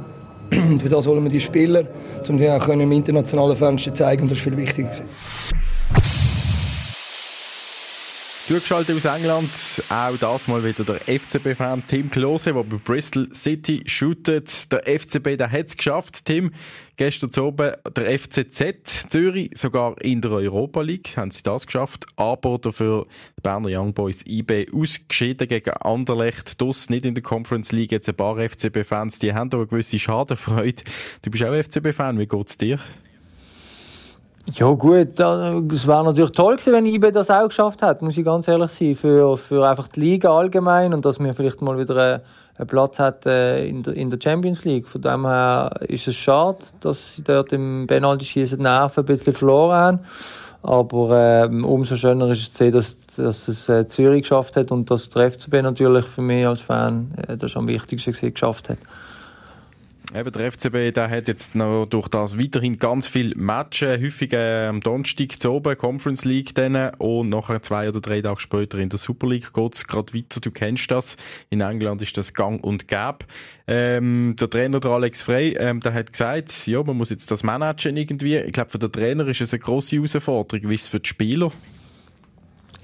Für 0.82 0.90
das 0.90 1.06
wollen 1.06 1.24
wir 1.24 1.32
die 1.32 1.40
Spieler, 1.40 1.84
um 2.28 2.38
sie 2.38 2.50
auch 2.50 2.68
im 2.68 2.92
internationalen 2.92 3.56
Fenster 3.56 3.94
zeigen. 3.94 4.24
Und 4.24 4.32
das 4.32 4.38
ist 4.38 4.44
viel 4.44 4.58
wichtiger. 4.58 4.90
Zugeschaltet 8.48 8.96
aus 8.96 9.06
England, 9.06 9.84
auch 9.90 10.18
das 10.18 10.48
mal 10.48 10.64
wieder 10.64 10.84
der 10.84 11.00
FCB-Fan 11.20 11.82
Tim 11.88 12.12
Klose, 12.12 12.54
der 12.54 12.62
bei 12.62 12.78
Bristol 12.78 13.34
City 13.34 13.82
shootet. 13.88 14.72
Der 14.72 14.84
FCB, 14.86 15.36
der 15.36 15.52
hat 15.52 15.66
es 15.66 15.78
geschafft. 15.78 16.26
Tim, 16.26 16.52
gestern 16.96 17.32
zu 17.32 17.46
oben 17.46 17.72
der 17.96 18.20
FCZ 18.20 19.10
Zürich, 19.10 19.50
sogar 19.56 20.00
in 20.00 20.22
der 20.22 20.30
Europa 20.30 20.82
League, 20.82 21.18
haben 21.18 21.32
sie 21.32 21.42
das 21.42 21.66
geschafft. 21.66 22.06
Aber 22.18 22.60
dafür 22.60 23.08
die 23.36 23.42
Berner 23.42 23.70
Young 23.72 23.96
Boys 23.96 24.24
IB 24.28 24.68
ausgeschieden 24.72 25.48
gegen 25.48 25.72
Anderlecht. 25.72 26.62
Das 26.62 26.92
nicht 26.92 27.06
in 27.06 27.16
der 27.16 27.24
Conference 27.24 27.72
League. 27.72 27.92
Jetzt 27.92 28.08
ein 28.10 28.16
paar 28.16 28.38
FCB-Fans, 28.38 29.18
die 29.18 29.34
haben 29.34 29.50
aber 29.54 29.64
eine 29.64 29.68
gewisse 29.68 29.98
Schadenfreude. 29.98 30.84
Du 31.24 31.32
bist 31.32 31.44
auch 31.44 31.52
FCB-Fan, 31.52 32.20
wie 32.20 32.28
geht 32.28 32.48
es 32.48 32.60
dir? 32.60 32.80
Ja 34.54 34.70
gut, 34.70 35.20
es 35.20 35.88
wäre 35.88 36.04
natürlich 36.04 36.32
toll 36.32 36.58
gewesen, 36.58 36.74
wenn 36.74 36.86
IBE 36.86 37.12
das 37.12 37.32
auch 37.32 37.48
geschafft 37.48 37.82
hätte, 37.82 38.06
muss 38.06 38.16
ich 38.16 38.24
ganz 38.24 38.48
ehrlich 38.48 38.70
sein, 38.70 38.94
für, 38.94 39.38
für 39.38 39.68
einfach 39.68 39.88
die 39.88 40.00
Liga 40.02 40.38
allgemein 40.38 40.94
und 40.94 41.04
dass 41.04 41.20
wir 41.20 41.34
vielleicht 41.34 41.62
mal 41.64 41.80
wieder 41.80 42.22
einen 42.58 42.68
Platz 42.68 43.00
hätten 43.00 43.66
in 43.66 43.84
der, 43.84 43.96
in 43.96 44.10
der 44.12 44.20
Champions 44.22 44.64
League. 44.64 44.88
Von 44.88 45.02
dem 45.02 45.26
her 45.26 45.72
ist 45.88 46.08
es 46.08 46.16
schade, 46.16 46.60
dass 46.80 47.16
sie 47.16 47.24
dort 47.24 47.52
im 47.54 47.86
Penalty-Schießen 47.88 48.62
Nerven 48.62 49.04
ein 49.04 49.06
bisschen 49.08 49.34
verloren 49.34 49.76
haben. 49.76 50.00
Aber 50.62 51.44
äh, 51.44 51.48
umso 51.48 51.96
schöner 51.96 52.30
ist 52.30 52.42
es 52.42 52.54
zu 52.54 52.64
sehen, 52.64 52.74
dass, 52.74 52.98
dass 53.18 53.48
es 53.48 53.68
äh, 53.68 53.88
Zürich 53.88 54.24
geschafft 54.24 54.58
hat 54.58 54.72
und 54.72 54.90
dass 54.90 55.10
der 55.10 55.32
FCB 55.32 55.62
natürlich 55.62 56.06
für 56.06 56.22
mich 56.22 56.46
als 56.46 56.62
Fan 56.62 57.12
äh, 57.28 57.36
das 57.36 57.56
am 57.56 57.68
wichtigsten 57.68 58.14
geschafft 58.34 58.70
hat. 58.70 58.78
Eben, 60.16 60.32
der 60.32 60.50
FCB 60.50 60.96
der 60.96 61.10
hat 61.10 61.28
jetzt 61.28 61.56
noch 61.56 61.86
durch 61.88 62.08
das 62.08 62.40
weiterhin 62.40 62.78
ganz 62.78 63.06
viele 63.06 63.36
Matches, 63.36 64.02
häufig 64.02 64.32
äh, 64.32 64.68
am 64.68 64.80
Donnerstag 64.80 65.38
zu 65.38 65.52
oben, 65.52 65.78
Conference 65.78 66.24
League 66.24 66.56
dann, 66.56 66.92
und 67.00 67.28
nachher 67.28 67.62
zwei 67.62 67.90
oder 67.90 68.00
drei 68.00 68.22
Tage 68.22 68.40
später 68.40 68.78
in 68.78 68.88
der 68.88 68.98
Super 68.98 69.28
League 69.28 69.52
geht 69.52 69.76
es 69.76 69.86
gerade 69.86 70.14
weiter. 70.14 70.40
Du 70.40 70.52
kennst 70.52 70.90
das. 70.90 71.18
In 71.50 71.60
England 71.60 72.02
ist 72.02 72.16
das 72.16 72.34
gang 72.34 72.64
und 72.64 72.88
gäbe. 72.88 73.26
Ähm, 73.68 74.38
der 74.40 74.50
Trainer, 74.50 74.80
der 74.80 74.92
Alex 74.92 75.24
Frey, 75.24 75.58
ähm, 75.60 75.82
der 75.82 75.94
hat 75.94 76.14
gesagt, 76.14 76.66
ja, 76.66 76.82
man 76.82 76.96
muss 76.96 77.10
jetzt 77.10 77.30
das 77.30 77.44
managen 77.44 77.98
irgendwie. 77.98 78.38
Ich 78.38 78.54
glaube, 78.54 78.70
für 78.70 78.80
den 78.80 78.94
Trainer 78.94 79.28
ist 79.28 79.42
es 79.42 79.52
eine 79.52 79.60
grosse 79.60 79.98
Herausforderung. 79.98 80.70
Wie 80.70 80.76
ist 80.76 80.84
es 80.84 80.88
für 80.88 81.02
die 81.02 81.10
Spieler? 81.10 81.52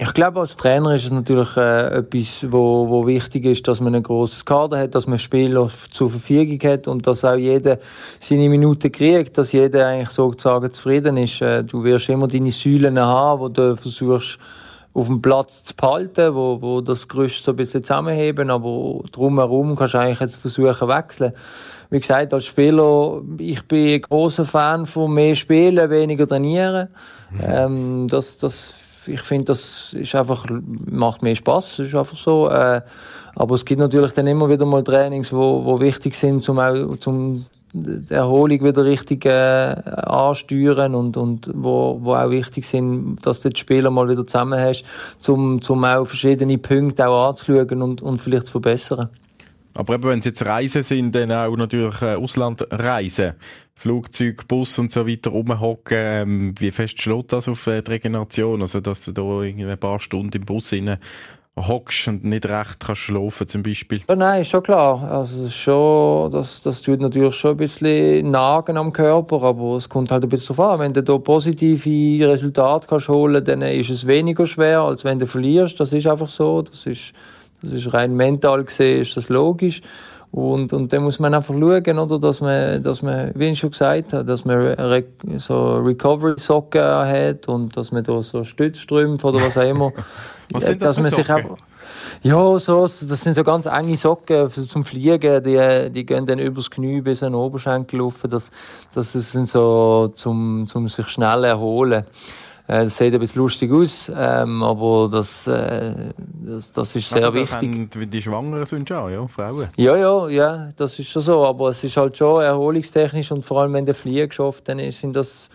Ich 0.04 0.14
glaube, 0.14 0.40
als 0.40 0.58
Trainer 0.58 0.96
ist 0.96 1.06
es 1.06 1.12
natürlich 1.12 1.56
äh, 1.58 2.00
etwas, 2.00 2.52
wo, 2.52 2.90
wo 2.90 3.06
wichtig 3.06 3.46
ist, 3.46 3.68
dass 3.68 3.80
man 3.80 3.94
ein 3.94 4.02
großes 4.02 4.44
Kader 4.46 4.80
hat, 4.80 4.96
dass 4.96 5.06
man 5.06 5.20
Spieler 5.20 5.70
zur 5.92 6.10
Verfügung 6.10 6.60
hat 6.68 6.88
und 6.88 7.06
dass 7.06 7.24
auch 7.24 7.36
jeder 7.36 7.78
seine 8.20 8.50
Minuten 8.50 8.92
kriegt, 8.92 9.38
dass 9.38 9.52
jeder 9.52 9.86
eigentlich 9.86 10.10
sozusagen 10.10 10.72
zufrieden 10.72 11.18
ist. 11.18 11.40
Äh, 11.44 11.64
du 11.64 11.84
wirst 11.84 12.10
immer 12.10 12.28
deine 12.28 12.50
Säulen 12.50 13.00
haben, 13.00 13.42
wo 13.42 13.50
du 13.50 13.78
versuchst 13.78 14.40
auf 14.92 15.06
dem 15.06 15.22
Platz 15.22 15.66
zu 15.66 15.76
behalten, 15.76 16.34
wo, 16.34 16.60
wo 16.60 16.82
das 16.82 17.08
Gerüst 17.08 17.44
so 17.44 17.52
ein 17.52 17.58
bisschen 17.58 17.84
zusammenheben, 17.84 18.50
aber 18.50 19.04
drumherum 19.12 19.76
kannst 19.76 19.94
du 19.94 20.00
eigentlich 20.00 20.20
jetzt 20.20 20.38
versuchen 20.38 20.88
wechseln. 20.88 21.34
Wie 21.92 22.00
gesagt, 22.00 22.34
als 22.34 22.46
Spieler, 22.46 23.22
ich 23.38 23.62
bin 23.68 23.94
ein 23.94 24.02
großer 24.02 24.46
Fan 24.46 24.88
von 24.88 25.14
mehr 25.14 25.36
Spielen, 25.36 25.92
weniger 25.92 26.28
trainieren. 26.28 26.88
Mhm. 27.30 27.40
Ähm, 27.44 28.08
das, 28.08 28.40
das 28.40 28.74
ich 29.06 29.22
finde, 29.22 29.46
das 29.46 29.94
ist 29.94 30.16
einfach, 30.16 30.46
macht 30.90 31.24
mehr 31.24 31.36
Spaß, 31.36 31.80
ist 31.80 31.96
einfach 31.96 32.18
so. 32.18 32.50
Äh, 32.50 32.82
aber 33.36 33.56
es 33.56 33.66
gibt 33.66 33.80
natürlich 33.80 34.12
dann 34.12 34.28
immer 34.28 34.50
wieder 34.50 34.66
mal 34.66 34.84
Trainings, 34.84 35.32
wo, 35.32 35.64
wo 35.64 35.80
wichtig 35.80 36.16
sind, 36.16 36.48
auch, 36.48 36.98
zum 36.98 37.46
die 37.74 38.14
Erholung 38.14 38.64
wieder 38.64 38.84
richtig 38.84 39.26
äh, 39.26 39.30
ansteuern 39.30 40.94
und, 40.96 41.16
und 41.18 41.50
wo, 41.54 42.00
wo 42.02 42.16
auch 42.16 42.30
wichtig 42.30 42.66
sind, 42.66 43.26
dass 43.26 43.42
du 43.42 43.50
die 43.50 43.60
Spieler 43.60 43.90
mal 43.90 44.10
wieder 44.10 44.26
zusammen 44.28 44.60
hast, 44.60 44.84
um 45.28 45.62
zum 45.62 45.86
auch 45.86 46.06
verschiedene 46.06 46.58
Punkte 46.58 47.08
auch 47.08 47.30
anzuschauen 47.30 47.82
und, 47.82 48.02
und 48.02 48.22
vielleicht 48.22 48.48
zu 48.48 48.54
verbessern. 48.54 49.10
Aber 49.76 49.96
eben, 49.96 50.04
wenn 50.04 50.20
es 50.20 50.26
jetzt 50.26 50.46
Reisen 50.46 50.84
sind, 50.84 51.16
dann 51.16 51.32
auch 51.32 51.56
natürlich 51.56 52.02
äh, 52.02 52.16
Auslandreisen. 52.16 53.34
Flugzeug, 53.76 54.48
Bus 54.48 54.78
und 54.78 54.92
so 54.92 55.08
weiter 55.08 55.32
rumhocken. 55.32 55.98
Ähm, 55.98 56.56
wie 56.60 56.72
fest 56.72 57.02
schlägt 57.02 57.34
das 57.34 57.50
auf 57.50 57.66
äh, 57.68 57.82
die 57.82 57.92
Regeneration? 57.92 58.62
Also, 58.62 58.80
dass 58.80 59.06
du 59.06 59.12
da 59.12 59.42
ein 59.42 59.78
paar 59.80 60.00
Stunden 60.00 60.38
im 60.38 60.46
Bus 60.46 60.72
rein 60.72 61.00
hockst 61.58 62.08
und 62.08 62.24
nicht 62.24 62.46
recht 62.46 62.80
kannst 62.80 63.02
schlafen 63.02 63.48
zum 63.48 63.64
Beispiel? 63.64 64.02
Ja, 64.08 64.16
nein, 64.16 64.44
schon 64.44 64.64
klar. 64.64 65.04
Also 65.12 65.50
schon, 65.50 66.32
das, 66.32 66.62
das 66.62 66.82
tut 66.82 67.02
natürlich 67.02 67.36
schon 67.36 67.52
ein 67.52 67.58
bisschen 67.58 68.32
nagen 68.32 68.78
am 68.78 68.94
Körper, 68.94 69.44
aber 69.44 69.76
es 69.76 69.90
kommt 69.90 70.12
halt 70.12 70.24
ein 70.24 70.30
bisschen 70.30 70.56
darauf 70.56 70.74
an. 70.74 70.80
Wenn 70.80 70.94
du 70.94 71.04
da 71.04 71.18
positive 71.18 72.28
Resultate 72.28 72.88
kannst 72.88 73.10
holen, 73.10 73.44
dann 73.44 73.62
ist 73.62 73.90
es 73.90 74.08
weniger 74.08 74.46
schwer, 74.46 74.82
als 74.82 75.04
wenn 75.04 75.20
du 75.20 75.28
verlierst. 75.28 75.80
Das 75.80 75.92
ist 75.94 76.08
einfach 76.08 76.30
so. 76.30 76.62
Das 76.62 76.86
ist 76.86 77.14
das 77.62 77.74
ist 77.74 77.94
rein 77.94 78.16
mental 78.16 78.64
gesehen, 78.64 79.02
ist 79.02 79.16
das 79.18 79.30
logisch. 79.30 79.82
Und, 80.32 80.72
und 80.72 80.94
dann 80.94 81.04
muss 81.04 81.20
man 81.20 81.34
einfach 81.34 81.54
schauen, 81.54 82.00
oder, 82.00 82.18
dass 82.18 82.40
man, 82.40 82.82
dass 82.82 83.02
man, 83.02 83.32
wie 83.36 83.50
ich 83.50 83.60
schon 83.60 83.72
gesagt 83.72 84.14
habe, 84.14 84.24
dass 84.24 84.46
man 84.46 84.58
Re 84.58 85.04
so 85.38 85.76
Recovery-Socken 85.78 86.82
hat 86.82 87.50
und 87.50 87.76
dass 87.76 87.92
man 87.92 88.04
da 88.04 88.22
so 88.22 88.46
Stützstrümpfe 88.46 89.28
oder 89.28 89.42
was 89.42 89.58
auch 89.58 89.70
immer. 89.70 89.92
was 90.52 90.68
sind 90.68 90.82
das 90.82 90.96
dass 90.96 91.04
man 91.04 91.12
Socken? 91.12 91.26
Sich 91.26 91.52
auch, 91.52 91.58
ja, 92.24 92.60
so, 92.60 92.84
das 92.84 93.22
sind 93.22 93.34
so 93.34 93.44
ganz 93.44 93.66
enge 93.66 93.98
Socken 93.98 94.50
zum 94.50 94.86
Fliegen, 94.86 95.44
die, 95.44 95.90
die 95.92 96.06
gehen 96.06 96.26
dann 96.26 96.40
übers 96.40 96.72
Knie 96.72 97.02
bis 97.02 97.24
an 97.24 97.34
den 97.34 97.40
Oberschenkel 97.40 98.00
rauf. 98.00 98.24
Das, 98.30 98.52
das 98.94 99.12
sind 99.12 99.50
so 99.50 100.10
zum, 100.16 100.66
zum 100.68 100.88
sich 100.88 101.08
schnell 101.10 101.44
erholen. 101.44 102.06
Äh, 102.68 102.84
das 102.84 102.98
sieht 102.98 103.14
ein 103.14 103.20
bisschen 103.20 103.42
lustig 103.42 103.72
aus, 103.72 104.12
ähm, 104.16 104.64
aber 104.64 105.10
das, 105.12 105.48
äh, 105.48 105.94
das, 106.46 106.72
das 106.72 106.96
ist 106.96 107.10
sehr 107.10 107.26
also, 107.26 107.32
das 107.32 107.62
wichtig. 107.62 108.10
Die 108.12 108.22
Schwangeren 108.22 108.66
sind 108.66 108.88
schon, 108.88 109.12
ja, 109.12 109.28
Frauen? 109.28 109.68
Ja, 109.78 109.96
ja, 109.96 110.30
ja, 110.30 110.70
das 110.76 110.98
ist 111.00 111.10
schon 111.10 111.22
so, 111.22 111.46
aber 111.46 111.70
es 111.70 111.84
ist 111.84 111.98
halt 111.98 112.18
schon 112.18 112.42
erholungstechnisch 112.42 113.32
und 113.32 113.44
vor 113.44 113.62
allem, 113.62 113.74
wenn 113.74 113.86
der 113.86 113.96
Flieger 113.96 114.32
schafft, 114.32 114.68
dann 114.68 114.80
sind 114.92 115.16
das, 115.16 115.50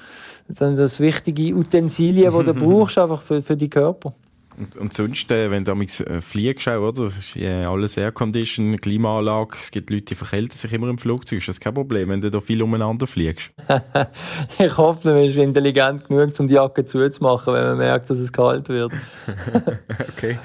sind 0.49 0.79
das 0.79 1.01
wichtige 1.01 1.55
Utensilien, 1.55 2.33
die 2.39 2.45
du 2.45 2.55
brauchst 2.65 2.99
einfach 2.99 3.21
für, 3.21 3.41
für 3.43 3.57
die 3.57 3.71
Körper. 3.71 4.13
Und, 4.59 4.77
und 4.77 4.93
sonst, 4.95 5.31
äh, 5.31 5.51
wenn 5.51 5.65
du 5.65 5.73
äh, 5.73 6.21
fliegst, 6.23 6.67
oder? 6.69 7.05
Das 7.05 7.19
ist 7.19 7.35
ja 7.35 7.71
alles 7.71 7.97
Aircondition, 7.97 8.77
Klimaanlage. 8.77 9.57
Es 9.61 9.71
gibt 9.71 9.91
Leute, 9.91 10.05
die 10.07 10.15
verkälten 10.15 10.57
sich 10.57 10.73
immer 10.73 10.89
im 10.89 10.99
Flugzeug. 10.99 11.39
Ist 11.39 11.49
das 11.49 11.61
kein 11.61 11.75
Problem, 11.75 12.09
wenn 12.09 12.21
du 12.21 12.31
da 12.31 12.41
viel 12.41 12.63
umeinander 12.63 13.07
fliegst? 13.07 13.51
ich 14.59 14.77
hoffe, 14.77 15.13
man 15.13 15.25
ist 15.25 15.37
intelligent 15.37 16.09
genug, 16.09 16.33
um 16.39 16.49
die 16.49 16.55
Jacke 16.55 16.85
zuzumachen, 16.85 17.53
wenn 17.53 17.65
man 17.65 17.79
merkt, 17.79 18.09
dass 18.09 18.19
es 18.19 18.33
kalt 18.33 18.69
wird. 18.69 18.93
okay. 20.09 20.39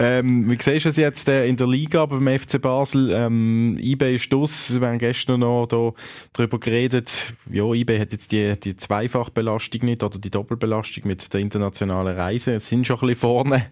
Ähm, 0.00 0.48
wie 0.48 0.56
siehst 0.60 0.84
du 0.84 0.90
es 0.90 0.96
jetzt 0.96 1.28
äh, 1.28 1.48
in 1.48 1.56
der 1.56 1.66
Liga 1.66 2.06
beim 2.06 2.28
FC 2.28 2.62
Basel? 2.62 3.10
Ähm, 3.12 3.76
eBay 3.80 4.14
ist 4.14 4.32
aus. 4.32 4.80
Wir 4.80 4.86
haben 4.86 4.98
gestern 4.98 5.40
noch 5.40 5.66
da 5.66 5.92
darüber 6.32 6.60
geredet. 6.60 7.34
Ja, 7.50 7.64
eBay 7.64 7.98
hat 7.98 8.12
jetzt 8.12 8.30
die, 8.30 8.58
die 8.60 8.76
Zweifachbelastung 8.76 9.84
nicht 9.84 10.04
oder 10.04 10.20
die 10.20 10.30
Doppelbelastung 10.30 11.08
mit 11.08 11.34
der 11.34 11.40
internationalen 11.40 12.16
Reise. 12.16 12.54
Es 12.54 12.68
sind 12.68 12.86
schon 12.86 12.98
ein 12.98 13.08
bisschen 13.08 13.20
vorne. 13.20 13.66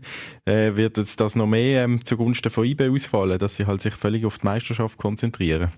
Äh, 0.47 0.75
wird 0.75 0.97
jetzt 0.97 1.21
das 1.21 1.37
noch 1.37 1.47
mehr 1.47 1.85
ähm, 1.85 2.05
zugunsten 2.05 2.51
von 2.51 2.65
eBay 2.65 2.89
ausfallen, 2.89 3.39
dass 3.39 3.55
sie 3.55 3.67
halt 3.67 3.81
sich 3.81 3.95
völlig 3.95 4.25
auf 4.25 4.39
die 4.39 4.47
Meisterschaft 4.47 4.99
konzentrieren? 4.99 5.71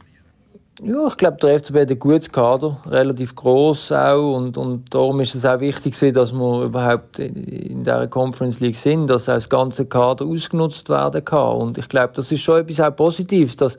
Ja, 0.81 1.09
ich 1.09 1.17
glaube, 1.17 1.39
der 1.39 1.59
FCB 1.59 1.75
hat 1.75 1.91
ein 1.91 1.99
gutes 1.99 2.31
Kader, 2.31 2.81
relativ 2.87 3.35
groß 3.35 3.91
auch 3.91 4.37
und, 4.37 4.57
und 4.57 4.95
darum 4.95 5.19
ist 5.19 5.35
es 5.35 5.45
auch 5.45 5.59
wichtig, 5.59 5.99
dass 6.15 6.33
wir 6.33 6.63
überhaupt 6.63 7.19
in 7.19 7.83
dieser 7.83 8.07
Conference 8.07 8.61
League 8.61 8.77
sind, 8.77 9.09
dass 9.09 9.29
auch 9.29 9.35
das 9.35 9.49
ganze 9.49 9.87
Kader 9.87 10.25
ausgenutzt 10.25 10.89
werden 10.89 11.25
kann. 11.25 11.57
Und 11.57 11.79
ich 11.79 11.89
glaube, 11.89 12.13
das 12.15 12.31
ist 12.31 12.43
schon 12.43 12.61
etwas 12.61 12.79
auch 12.81 12.95
Positives, 12.95 13.57
dass 13.57 13.77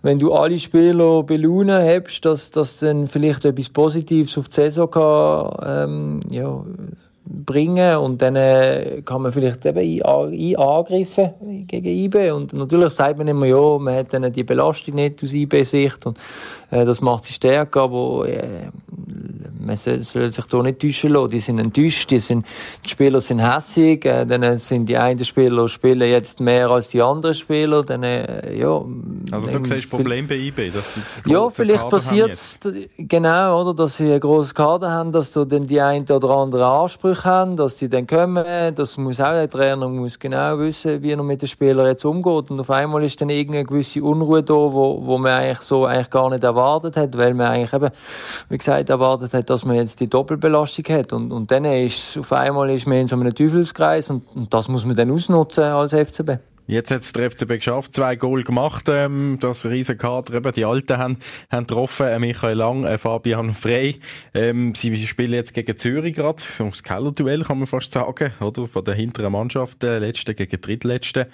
wenn 0.00 0.18
du 0.18 0.32
alle 0.32 0.58
Spieler 0.58 1.22
belohnen 1.22 1.84
hast, 1.84 2.22
dass, 2.22 2.50
dass 2.50 2.78
dann 2.78 3.06
vielleicht 3.06 3.44
etwas 3.44 3.68
Positives 3.68 4.38
auf 4.38 4.48
die 4.48 4.54
Saison 4.54 4.90
kann, 4.90 5.52
ähm, 5.62 6.20
ja, 6.30 6.64
bringen 7.32 7.96
und 7.96 8.20
dann 8.20 8.36
äh, 8.36 9.02
kann 9.04 9.22
man 9.22 9.32
vielleicht 9.32 9.64
eben 9.64 10.02
angreifen 10.56 11.66
gegen 11.66 11.86
IB 11.86 12.30
und 12.32 12.52
natürlich 12.52 12.92
sagt 12.92 13.18
man 13.18 13.28
immer, 13.28 13.46
ja, 13.46 13.78
man 13.78 13.96
hat 13.96 14.12
dann 14.12 14.32
die 14.32 14.42
Belastung 14.42 14.96
nicht 14.96 15.22
aus 15.22 15.32
IB-Sicht 15.32 16.04
und 16.06 16.18
äh, 16.70 16.84
das 16.84 17.00
macht 17.00 17.24
sie 17.24 17.32
stärker, 17.32 17.82
aber 17.82 18.28
äh, 18.28 18.70
man 19.58 19.76
soll, 19.76 20.00
soll, 20.02 20.32
sich 20.32 20.44
da 20.46 20.62
nicht 20.62 20.80
täuschen 20.80 21.10
lassen. 21.10 21.30
Die 21.30 21.38
sind 21.38 21.58
enttäuscht, 21.58 22.10
die, 22.10 22.18
sind, 22.18 22.46
die 22.84 22.88
Spieler 22.88 23.20
sind 23.20 23.40
hässig, 23.40 24.04
äh, 24.04 24.24
dann 24.24 24.56
sind 24.58 24.86
die 24.86 24.96
einen 24.96 25.24
Spieler 25.24 25.68
spielen 25.68 26.08
jetzt 26.08 26.40
mehr 26.40 26.70
als 26.70 26.88
die 26.88 27.02
anderen 27.02 27.34
Spieler, 27.34 27.82
dann, 27.82 28.02
äh, 28.02 28.56
ja. 28.56 28.82
Also 29.30 29.58
du 29.58 29.64
siehst 29.64 29.90
Problem 29.90 30.26
bei 30.26 30.36
IB, 30.36 30.70
dass 30.70 30.94
sie 30.94 31.00
das 31.00 31.22
Ja, 31.26 31.50
vielleicht 31.50 31.88
passiert 31.88 32.30
es, 32.30 32.58
genau, 32.96 33.60
oder, 33.60 33.74
dass 33.74 33.96
sie 33.96 34.12
ein 34.12 34.20
grosses 34.20 34.54
Kader 34.54 34.90
haben, 34.90 35.12
dass 35.12 35.32
so 35.32 35.44
dann 35.44 35.66
die 35.66 35.80
einen 35.80 36.08
oder 36.08 36.30
anderen 36.30 36.64
Ansprüche 36.64 37.19
haben, 37.24 37.56
dass 37.56 37.76
die 37.76 37.88
dann 37.88 38.06
kommen, 38.06 38.44
das 38.74 38.96
muss 38.96 39.20
auch 39.20 39.32
der 39.32 39.48
Trainer 39.48 39.88
muss 39.88 40.18
genau 40.18 40.58
wissen, 40.58 41.02
wie 41.02 41.12
er 41.12 41.22
mit 41.22 41.42
den 41.42 41.48
Spielern 41.48 41.86
jetzt 41.86 42.04
umgeht 42.04 42.50
und 42.50 42.60
auf 42.60 42.70
einmal 42.70 43.02
ist 43.04 43.20
dann 43.20 43.30
irgendeine 43.30 43.64
gewisse 43.64 44.02
Unruhe 44.02 44.42
da, 44.42 44.54
wo, 44.54 45.00
wo 45.04 45.18
man 45.18 45.32
eigentlich 45.32 45.60
so 45.60 45.84
eigentlich 45.84 46.10
gar 46.10 46.30
nicht 46.30 46.44
erwartet 46.44 46.96
hat, 46.96 47.16
weil 47.16 47.34
man 47.34 47.48
eigentlich 47.48 47.72
eben, 47.72 47.90
wie 48.48 48.58
gesagt, 48.58 48.90
erwartet 48.90 49.34
hat, 49.34 49.50
dass 49.50 49.64
man 49.64 49.76
jetzt 49.76 50.00
die 50.00 50.08
Doppelbelastung 50.08 50.84
hat. 50.88 51.12
Und, 51.12 51.32
und 51.32 51.50
dann 51.50 51.64
ist 51.64 52.18
auf 52.18 52.32
einmal 52.32 52.70
ist 52.70 52.86
man 52.86 52.98
in 52.98 53.08
so 53.08 53.16
einem 53.16 53.34
Teufelskreis 53.34 54.10
und, 54.10 54.24
und 54.34 54.52
das 54.52 54.68
muss 54.68 54.84
man 54.84 54.96
dann 54.96 55.10
ausnutzen 55.10 55.64
als 55.64 55.92
FCB. 55.92 56.49
Jetzt 56.70 56.92
hat 56.92 57.00
es 57.00 57.12
der 57.12 57.28
FCB 57.28 57.54
geschafft, 57.54 57.94
zwei 57.94 58.14
Goal 58.14 58.44
gemacht, 58.44 58.86
ähm, 58.88 59.38
das 59.40 59.66
riesen 59.66 59.98
Kader, 59.98 60.34
eben 60.34 60.52
die 60.52 60.64
Alten 60.64 60.98
haben, 60.98 61.16
haben 61.50 61.66
getroffen, 61.66 62.06
äh, 62.06 62.20
Michael 62.20 62.56
Lang, 62.56 62.84
äh, 62.84 62.96
Fabian 62.96 63.52
Frey, 63.54 63.98
ähm, 64.34 64.72
sie 64.76 64.96
spielen 64.96 65.32
jetzt 65.32 65.52
gegen 65.52 65.76
Zürich 65.76 66.14
gerade, 66.14 66.40
so 66.40 66.68
das 66.68 66.84
Keller-Duell 66.84 67.42
kann 67.42 67.58
man 67.58 67.66
fast 67.66 67.92
sagen, 67.92 68.32
oder, 68.40 68.68
von 68.68 68.84
der 68.84 68.94
hinteren 68.94 69.32
Mannschaft, 69.32 69.82
äh, 69.82 69.98
letzte 69.98 70.32
gegen 70.36 70.60
drittletzte. 70.60 71.26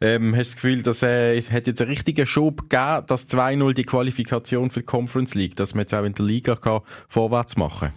Ähm, 0.00 0.34
hast 0.34 0.38
du 0.38 0.42
das 0.42 0.54
Gefühl, 0.56 0.82
dass 0.82 1.02
äh, 1.04 1.40
hat 1.40 1.68
jetzt 1.68 1.80
einen 1.80 1.90
richtigen 1.90 2.26
Schub 2.26 2.68
gegeben, 2.68 3.04
dass 3.06 3.28
2-0 3.28 3.72
die 3.74 3.84
Qualifikation 3.84 4.70
für 4.70 4.80
die 4.80 4.86
Conference 4.86 5.36
League, 5.36 5.54
dass 5.54 5.72
man 5.72 5.82
jetzt 5.82 5.94
auch 5.94 6.02
in 6.02 6.14
der 6.14 6.24
Liga 6.24 6.56
kann 6.56 6.80
vorwärts 7.08 7.56
machen? 7.56 7.90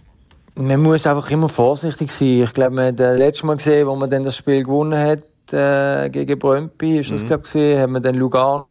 Man 0.54 0.80
muss 0.80 1.08
einfach 1.08 1.28
immer 1.32 1.48
vorsichtig 1.48 2.12
sein. 2.12 2.44
Ich 2.44 2.52
glaube, 2.52 2.76
man 2.76 2.86
hat 2.86 3.00
das 3.00 3.18
letzte 3.18 3.46
Mal 3.46 3.56
gesehen, 3.56 3.88
wo 3.88 3.96
man 3.96 4.08
dann 4.08 4.22
das 4.22 4.36
Spiel 4.36 4.62
gewonnen 4.62 4.96
hat, 4.96 5.24
äh, 5.52 6.08
gegen 6.10 6.38
Brøndby, 6.38 6.98
ist 6.98 7.10
das, 7.10 7.22
mhm. 7.22 7.26
glaube 7.26 7.44
ich, 7.52 7.78
haben 7.78 7.92
wir 7.92 8.00
den 8.00 8.16
Lugano 8.16 8.66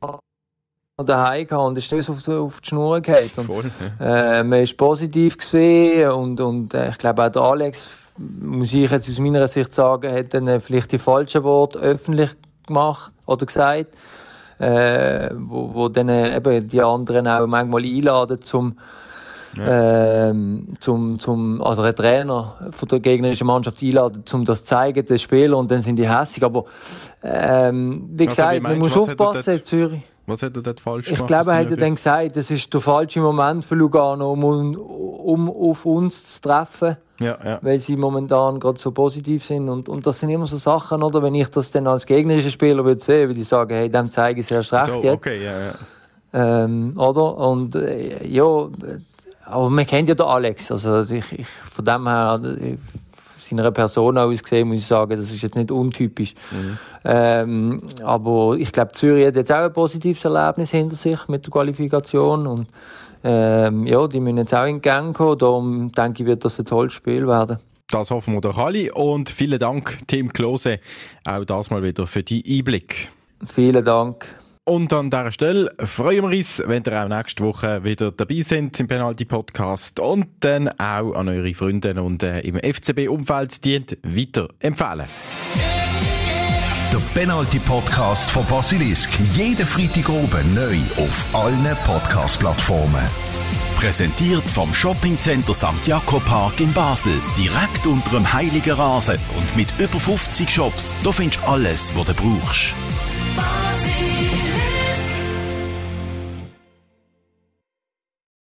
daheim 0.97 1.47
gehabt 1.47 1.67
und 1.67 1.77
ist 1.77 1.91
das 1.91 2.09
auf, 2.09 2.27
auf 2.27 2.61
die 2.61 2.69
Schnur 2.69 3.01
gehalten. 3.01 3.39
Und, 3.39 3.45
Voll, 3.45 3.71
ja. 3.99 4.39
äh, 4.39 4.43
man 4.43 4.61
ist 4.61 4.77
positiv 4.77 5.37
gesehen 5.37 6.11
und, 6.11 6.39
und 6.39 6.73
äh, 6.73 6.89
ich 6.89 6.97
glaube 6.97 7.25
auch 7.25 7.31
der 7.31 7.41
Alex, 7.41 7.89
muss 8.17 8.73
ich 8.73 8.89
jetzt 8.89 9.09
aus 9.09 9.19
meiner 9.19 9.47
Sicht 9.47 9.73
sagen, 9.73 10.13
hat 10.13 10.33
dann 10.33 10.47
äh, 10.47 10.59
vielleicht 10.59 10.91
die 10.91 10.99
falschen 10.99 11.43
Worte 11.43 11.79
öffentlich 11.79 12.31
gemacht 12.67 13.11
oder 13.25 13.45
gesagt, 13.45 13.87
äh, 14.59 15.29
wo, 15.33 15.73
wo 15.73 15.89
dann 15.89 16.09
äh, 16.09 16.37
eben 16.37 16.67
die 16.67 16.81
anderen 16.81 17.27
auch 17.27 17.47
manchmal 17.47 17.83
einladen 17.83 18.41
zum 18.41 18.77
ja. 19.57 20.29
ähm, 20.29 20.67
zum, 20.79 21.19
zum, 21.19 21.61
also 21.61 21.83
der 21.83 21.95
Trainer 21.95 22.55
von 22.71 22.87
der 22.87 22.99
gegnerischen 22.99 23.47
Mannschaft 23.47 23.81
einladen, 23.81 24.23
um 24.33 24.45
das 24.45 24.59
zu 24.59 24.65
zeigen, 24.69 25.05
den 25.05 25.19
Spieler, 25.19 25.57
und 25.57 25.69
dann 25.69 25.81
sind 25.81 25.97
die 25.97 26.09
hässig. 26.09 26.43
Aber 26.43 26.65
ähm, 27.23 28.09
wie 28.13 28.25
gesagt, 28.25 28.47
also, 28.49 28.59
wie 28.59 28.67
man 28.67 28.79
muss 28.79 28.97
aufpassen, 28.97 29.63
Zürich. 29.63 30.01
Was 30.25 30.41
hat 30.41 30.55
er 30.55 30.61
dort 30.61 30.79
falsch 30.79 31.07
Ich 31.07 31.15
gemacht? 31.15 31.27
glaube, 31.27 31.51
er 31.51 31.57
hat 31.69 31.81
dann 31.81 31.95
gesagt, 31.95 32.37
das 32.37 32.49
ist 32.49 32.73
der 32.73 32.79
falsche 32.79 33.19
Moment 33.19 33.65
für 33.65 33.75
Lugano, 33.75 34.31
um, 34.31 34.43
um 34.75 35.49
auf 35.49 35.85
uns 35.85 36.35
zu 36.35 36.41
treffen. 36.41 36.95
Ja, 37.19 37.37
ja. 37.43 37.59
Weil 37.61 37.79
sie 37.79 37.95
momentan 37.97 38.59
gerade 38.59 38.79
so 38.79 38.91
positiv 38.91 39.45
sind. 39.45 39.67
Und, 39.69 39.89
und 39.89 40.07
das 40.07 40.19
sind 40.21 40.29
immer 40.29 40.45
so 40.45 40.55
Sachen, 40.57 41.03
oder? 41.03 41.21
Wenn 41.21 41.35
ich 41.35 41.49
das 41.49 41.71
dann 41.71 41.87
als 41.87 42.05
gegnerischer 42.05 42.49
Spieler 42.49 42.85
würde 42.85 43.01
sehen, 43.03 43.27
würde 43.29 43.39
ich 43.41 43.47
sagen, 43.47 43.75
hey, 43.75 43.89
dem 43.89 44.09
zeige 44.09 44.39
ich 44.39 44.45
es 44.45 44.51
erst 44.51 44.73
recht 44.73 44.85
So, 44.85 45.01
jetzt. 45.01 45.13
okay, 45.13 45.43
ja, 45.43 45.59
ja. 45.59 45.73
Ähm, 46.63 46.93
oder? 46.97 47.37
Und 47.37 47.75
äh, 47.75 48.25
ja, 48.25 48.67
aber 49.45 49.69
man 49.69 49.85
kennt 49.85 50.09
ja 50.09 50.15
den 50.15 50.25
Alex. 50.25 50.71
Also 50.71 51.03
ich, 51.03 51.31
ich, 51.31 51.47
von 51.47 51.85
dem 51.85 52.07
her, 52.07 52.39
seiner 53.43 53.71
Person 53.71 54.17
aus 54.17 54.43
gesehen, 54.43 54.67
muss 54.67 54.79
ich 54.79 54.85
sagen, 54.85 55.11
das 55.11 55.31
ist 55.31 55.41
jetzt 55.41 55.55
nicht 55.55 55.71
untypisch. 55.71 56.33
Ähm, 57.05 57.81
aber 58.03 58.55
ich 58.57 58.71
glaube, 58.71 58.91
Zürich 58.93 59.27
hat 59.27 59.35
jetzt 59.35 59.51
auch 59.51 59.65
ein 59.65 59.73
positives 59.73 60.23
Erlebnis 60.25 60.71
hinter 60.71 60.95
sich 60.95 61.27
mit 61.27 61.45
der 61.45 61.51
Qualifikation. 61.51 62.47
Und 62.47 62.67
ähm, 63.23 63.85
ja, 63.85 64.07
die 64.07 64.19
müssen 64.19 64.37
jetzt 64.37 64.53
auch 64.53 64.65
in 64.65 64.81
Gang 64.81 65.15
kommen. 65.15 65.37
Darum 65.37 65.91
denke 65.91 66.23
ich, 66.23 66.27
wird 66.27 66.45
das 66.45 66.59
ein 66.59 66.65
tolles 66.65 66.93
Spiel 66.93 67.27
werden. 67.27 67.59
Das 67.89 68.09
hoffen 68.09 68.33
wir 68.33 68.41
doch 68.41 68.57
alle. 68.57 68.93
Und 68.93 69.29
vielen 69.29 69.59
Dank, 69.59 69.99
Tim 70.07 70.33
Klose, 70.33 70.79
auch 71.25 71.45
das 71.45 71.69
mal 71.69 71.83
wieder 71.83 72.07
für 72.07 72.23
die 72.23 72.43
Einblick. 72.57 73.11
Vielen 73.45 73.83
Dank. 73.83 74.25
Und 74.65 74.93
an 74.93 75.09
dieser 75.09 75.33
Stelle 75.33 75.69
freuen 75.77 76.29
wir 76.29 76.37
uns, 76.37 76.63
wenn 76.65 76.83
ihr 76.87 77.03
auch 77.03 77.09
nächste 77.09 77.43
Woche 77.43 77.83
wieder 77.83 78.11
dabei 78.13 78.39
sind 78.39 78.79
im 78.79 78.87
Penalty 78.87 79.25
Podcast 79.25 79.99
und 79.99 80.27
dann 80.39 80.69
auch 80.79 81.13
an 81.15 81.27
eure 81.27 81.53
Freunde 81.53 82.01
und 82.01 82.23
äh, 82.23 82.39
im 82.39 82.55
FCB-Umfeld 82.55 83.65
dient 83.65 83.97
weiter 84.03 84.47
empfehlen. 84.59 85.09
Der 86.93 87.01
Penalty 87.13 87.59
Podcast 87.59 88.31
von 88.31 88.45
Basilisk. 88.45 89.11
Jeden 89.33 89.65
Freitag 89.65 90.07
oben 90.07 90.53
neu 90.53 90.77
auf 90.95 91.25
allen 91.35 91.75
Podcast-Plattformen. 91.85 93.03
Präsentiert 93.75 94.43
vom 94.43 94.73
Shoppingcenter 94.73 95.53
St. 95.53 95.85
Jakob 95.85 96.23
Park 96.23 96.61
in 96.61 96.71
Basel. 96.71 97.19
Direkt 97.37 97.85
unter 97.85 98.11
dem 98.11 98.31
Heiligen 98.31 98.75
Rasen 98.75 99.19
und 99.37 99.57
mit 99.57 99.67
über 99.77 99.99
50 99.99 100.49
Shops. 100.49 100.93
Da 101.03 101.11
findest 101.11 101.41
du 101.41 101.47
alles, 101.49 101.93
was 101.97 102.05
du 102.05 102.13
brauchst. 102.13 102.73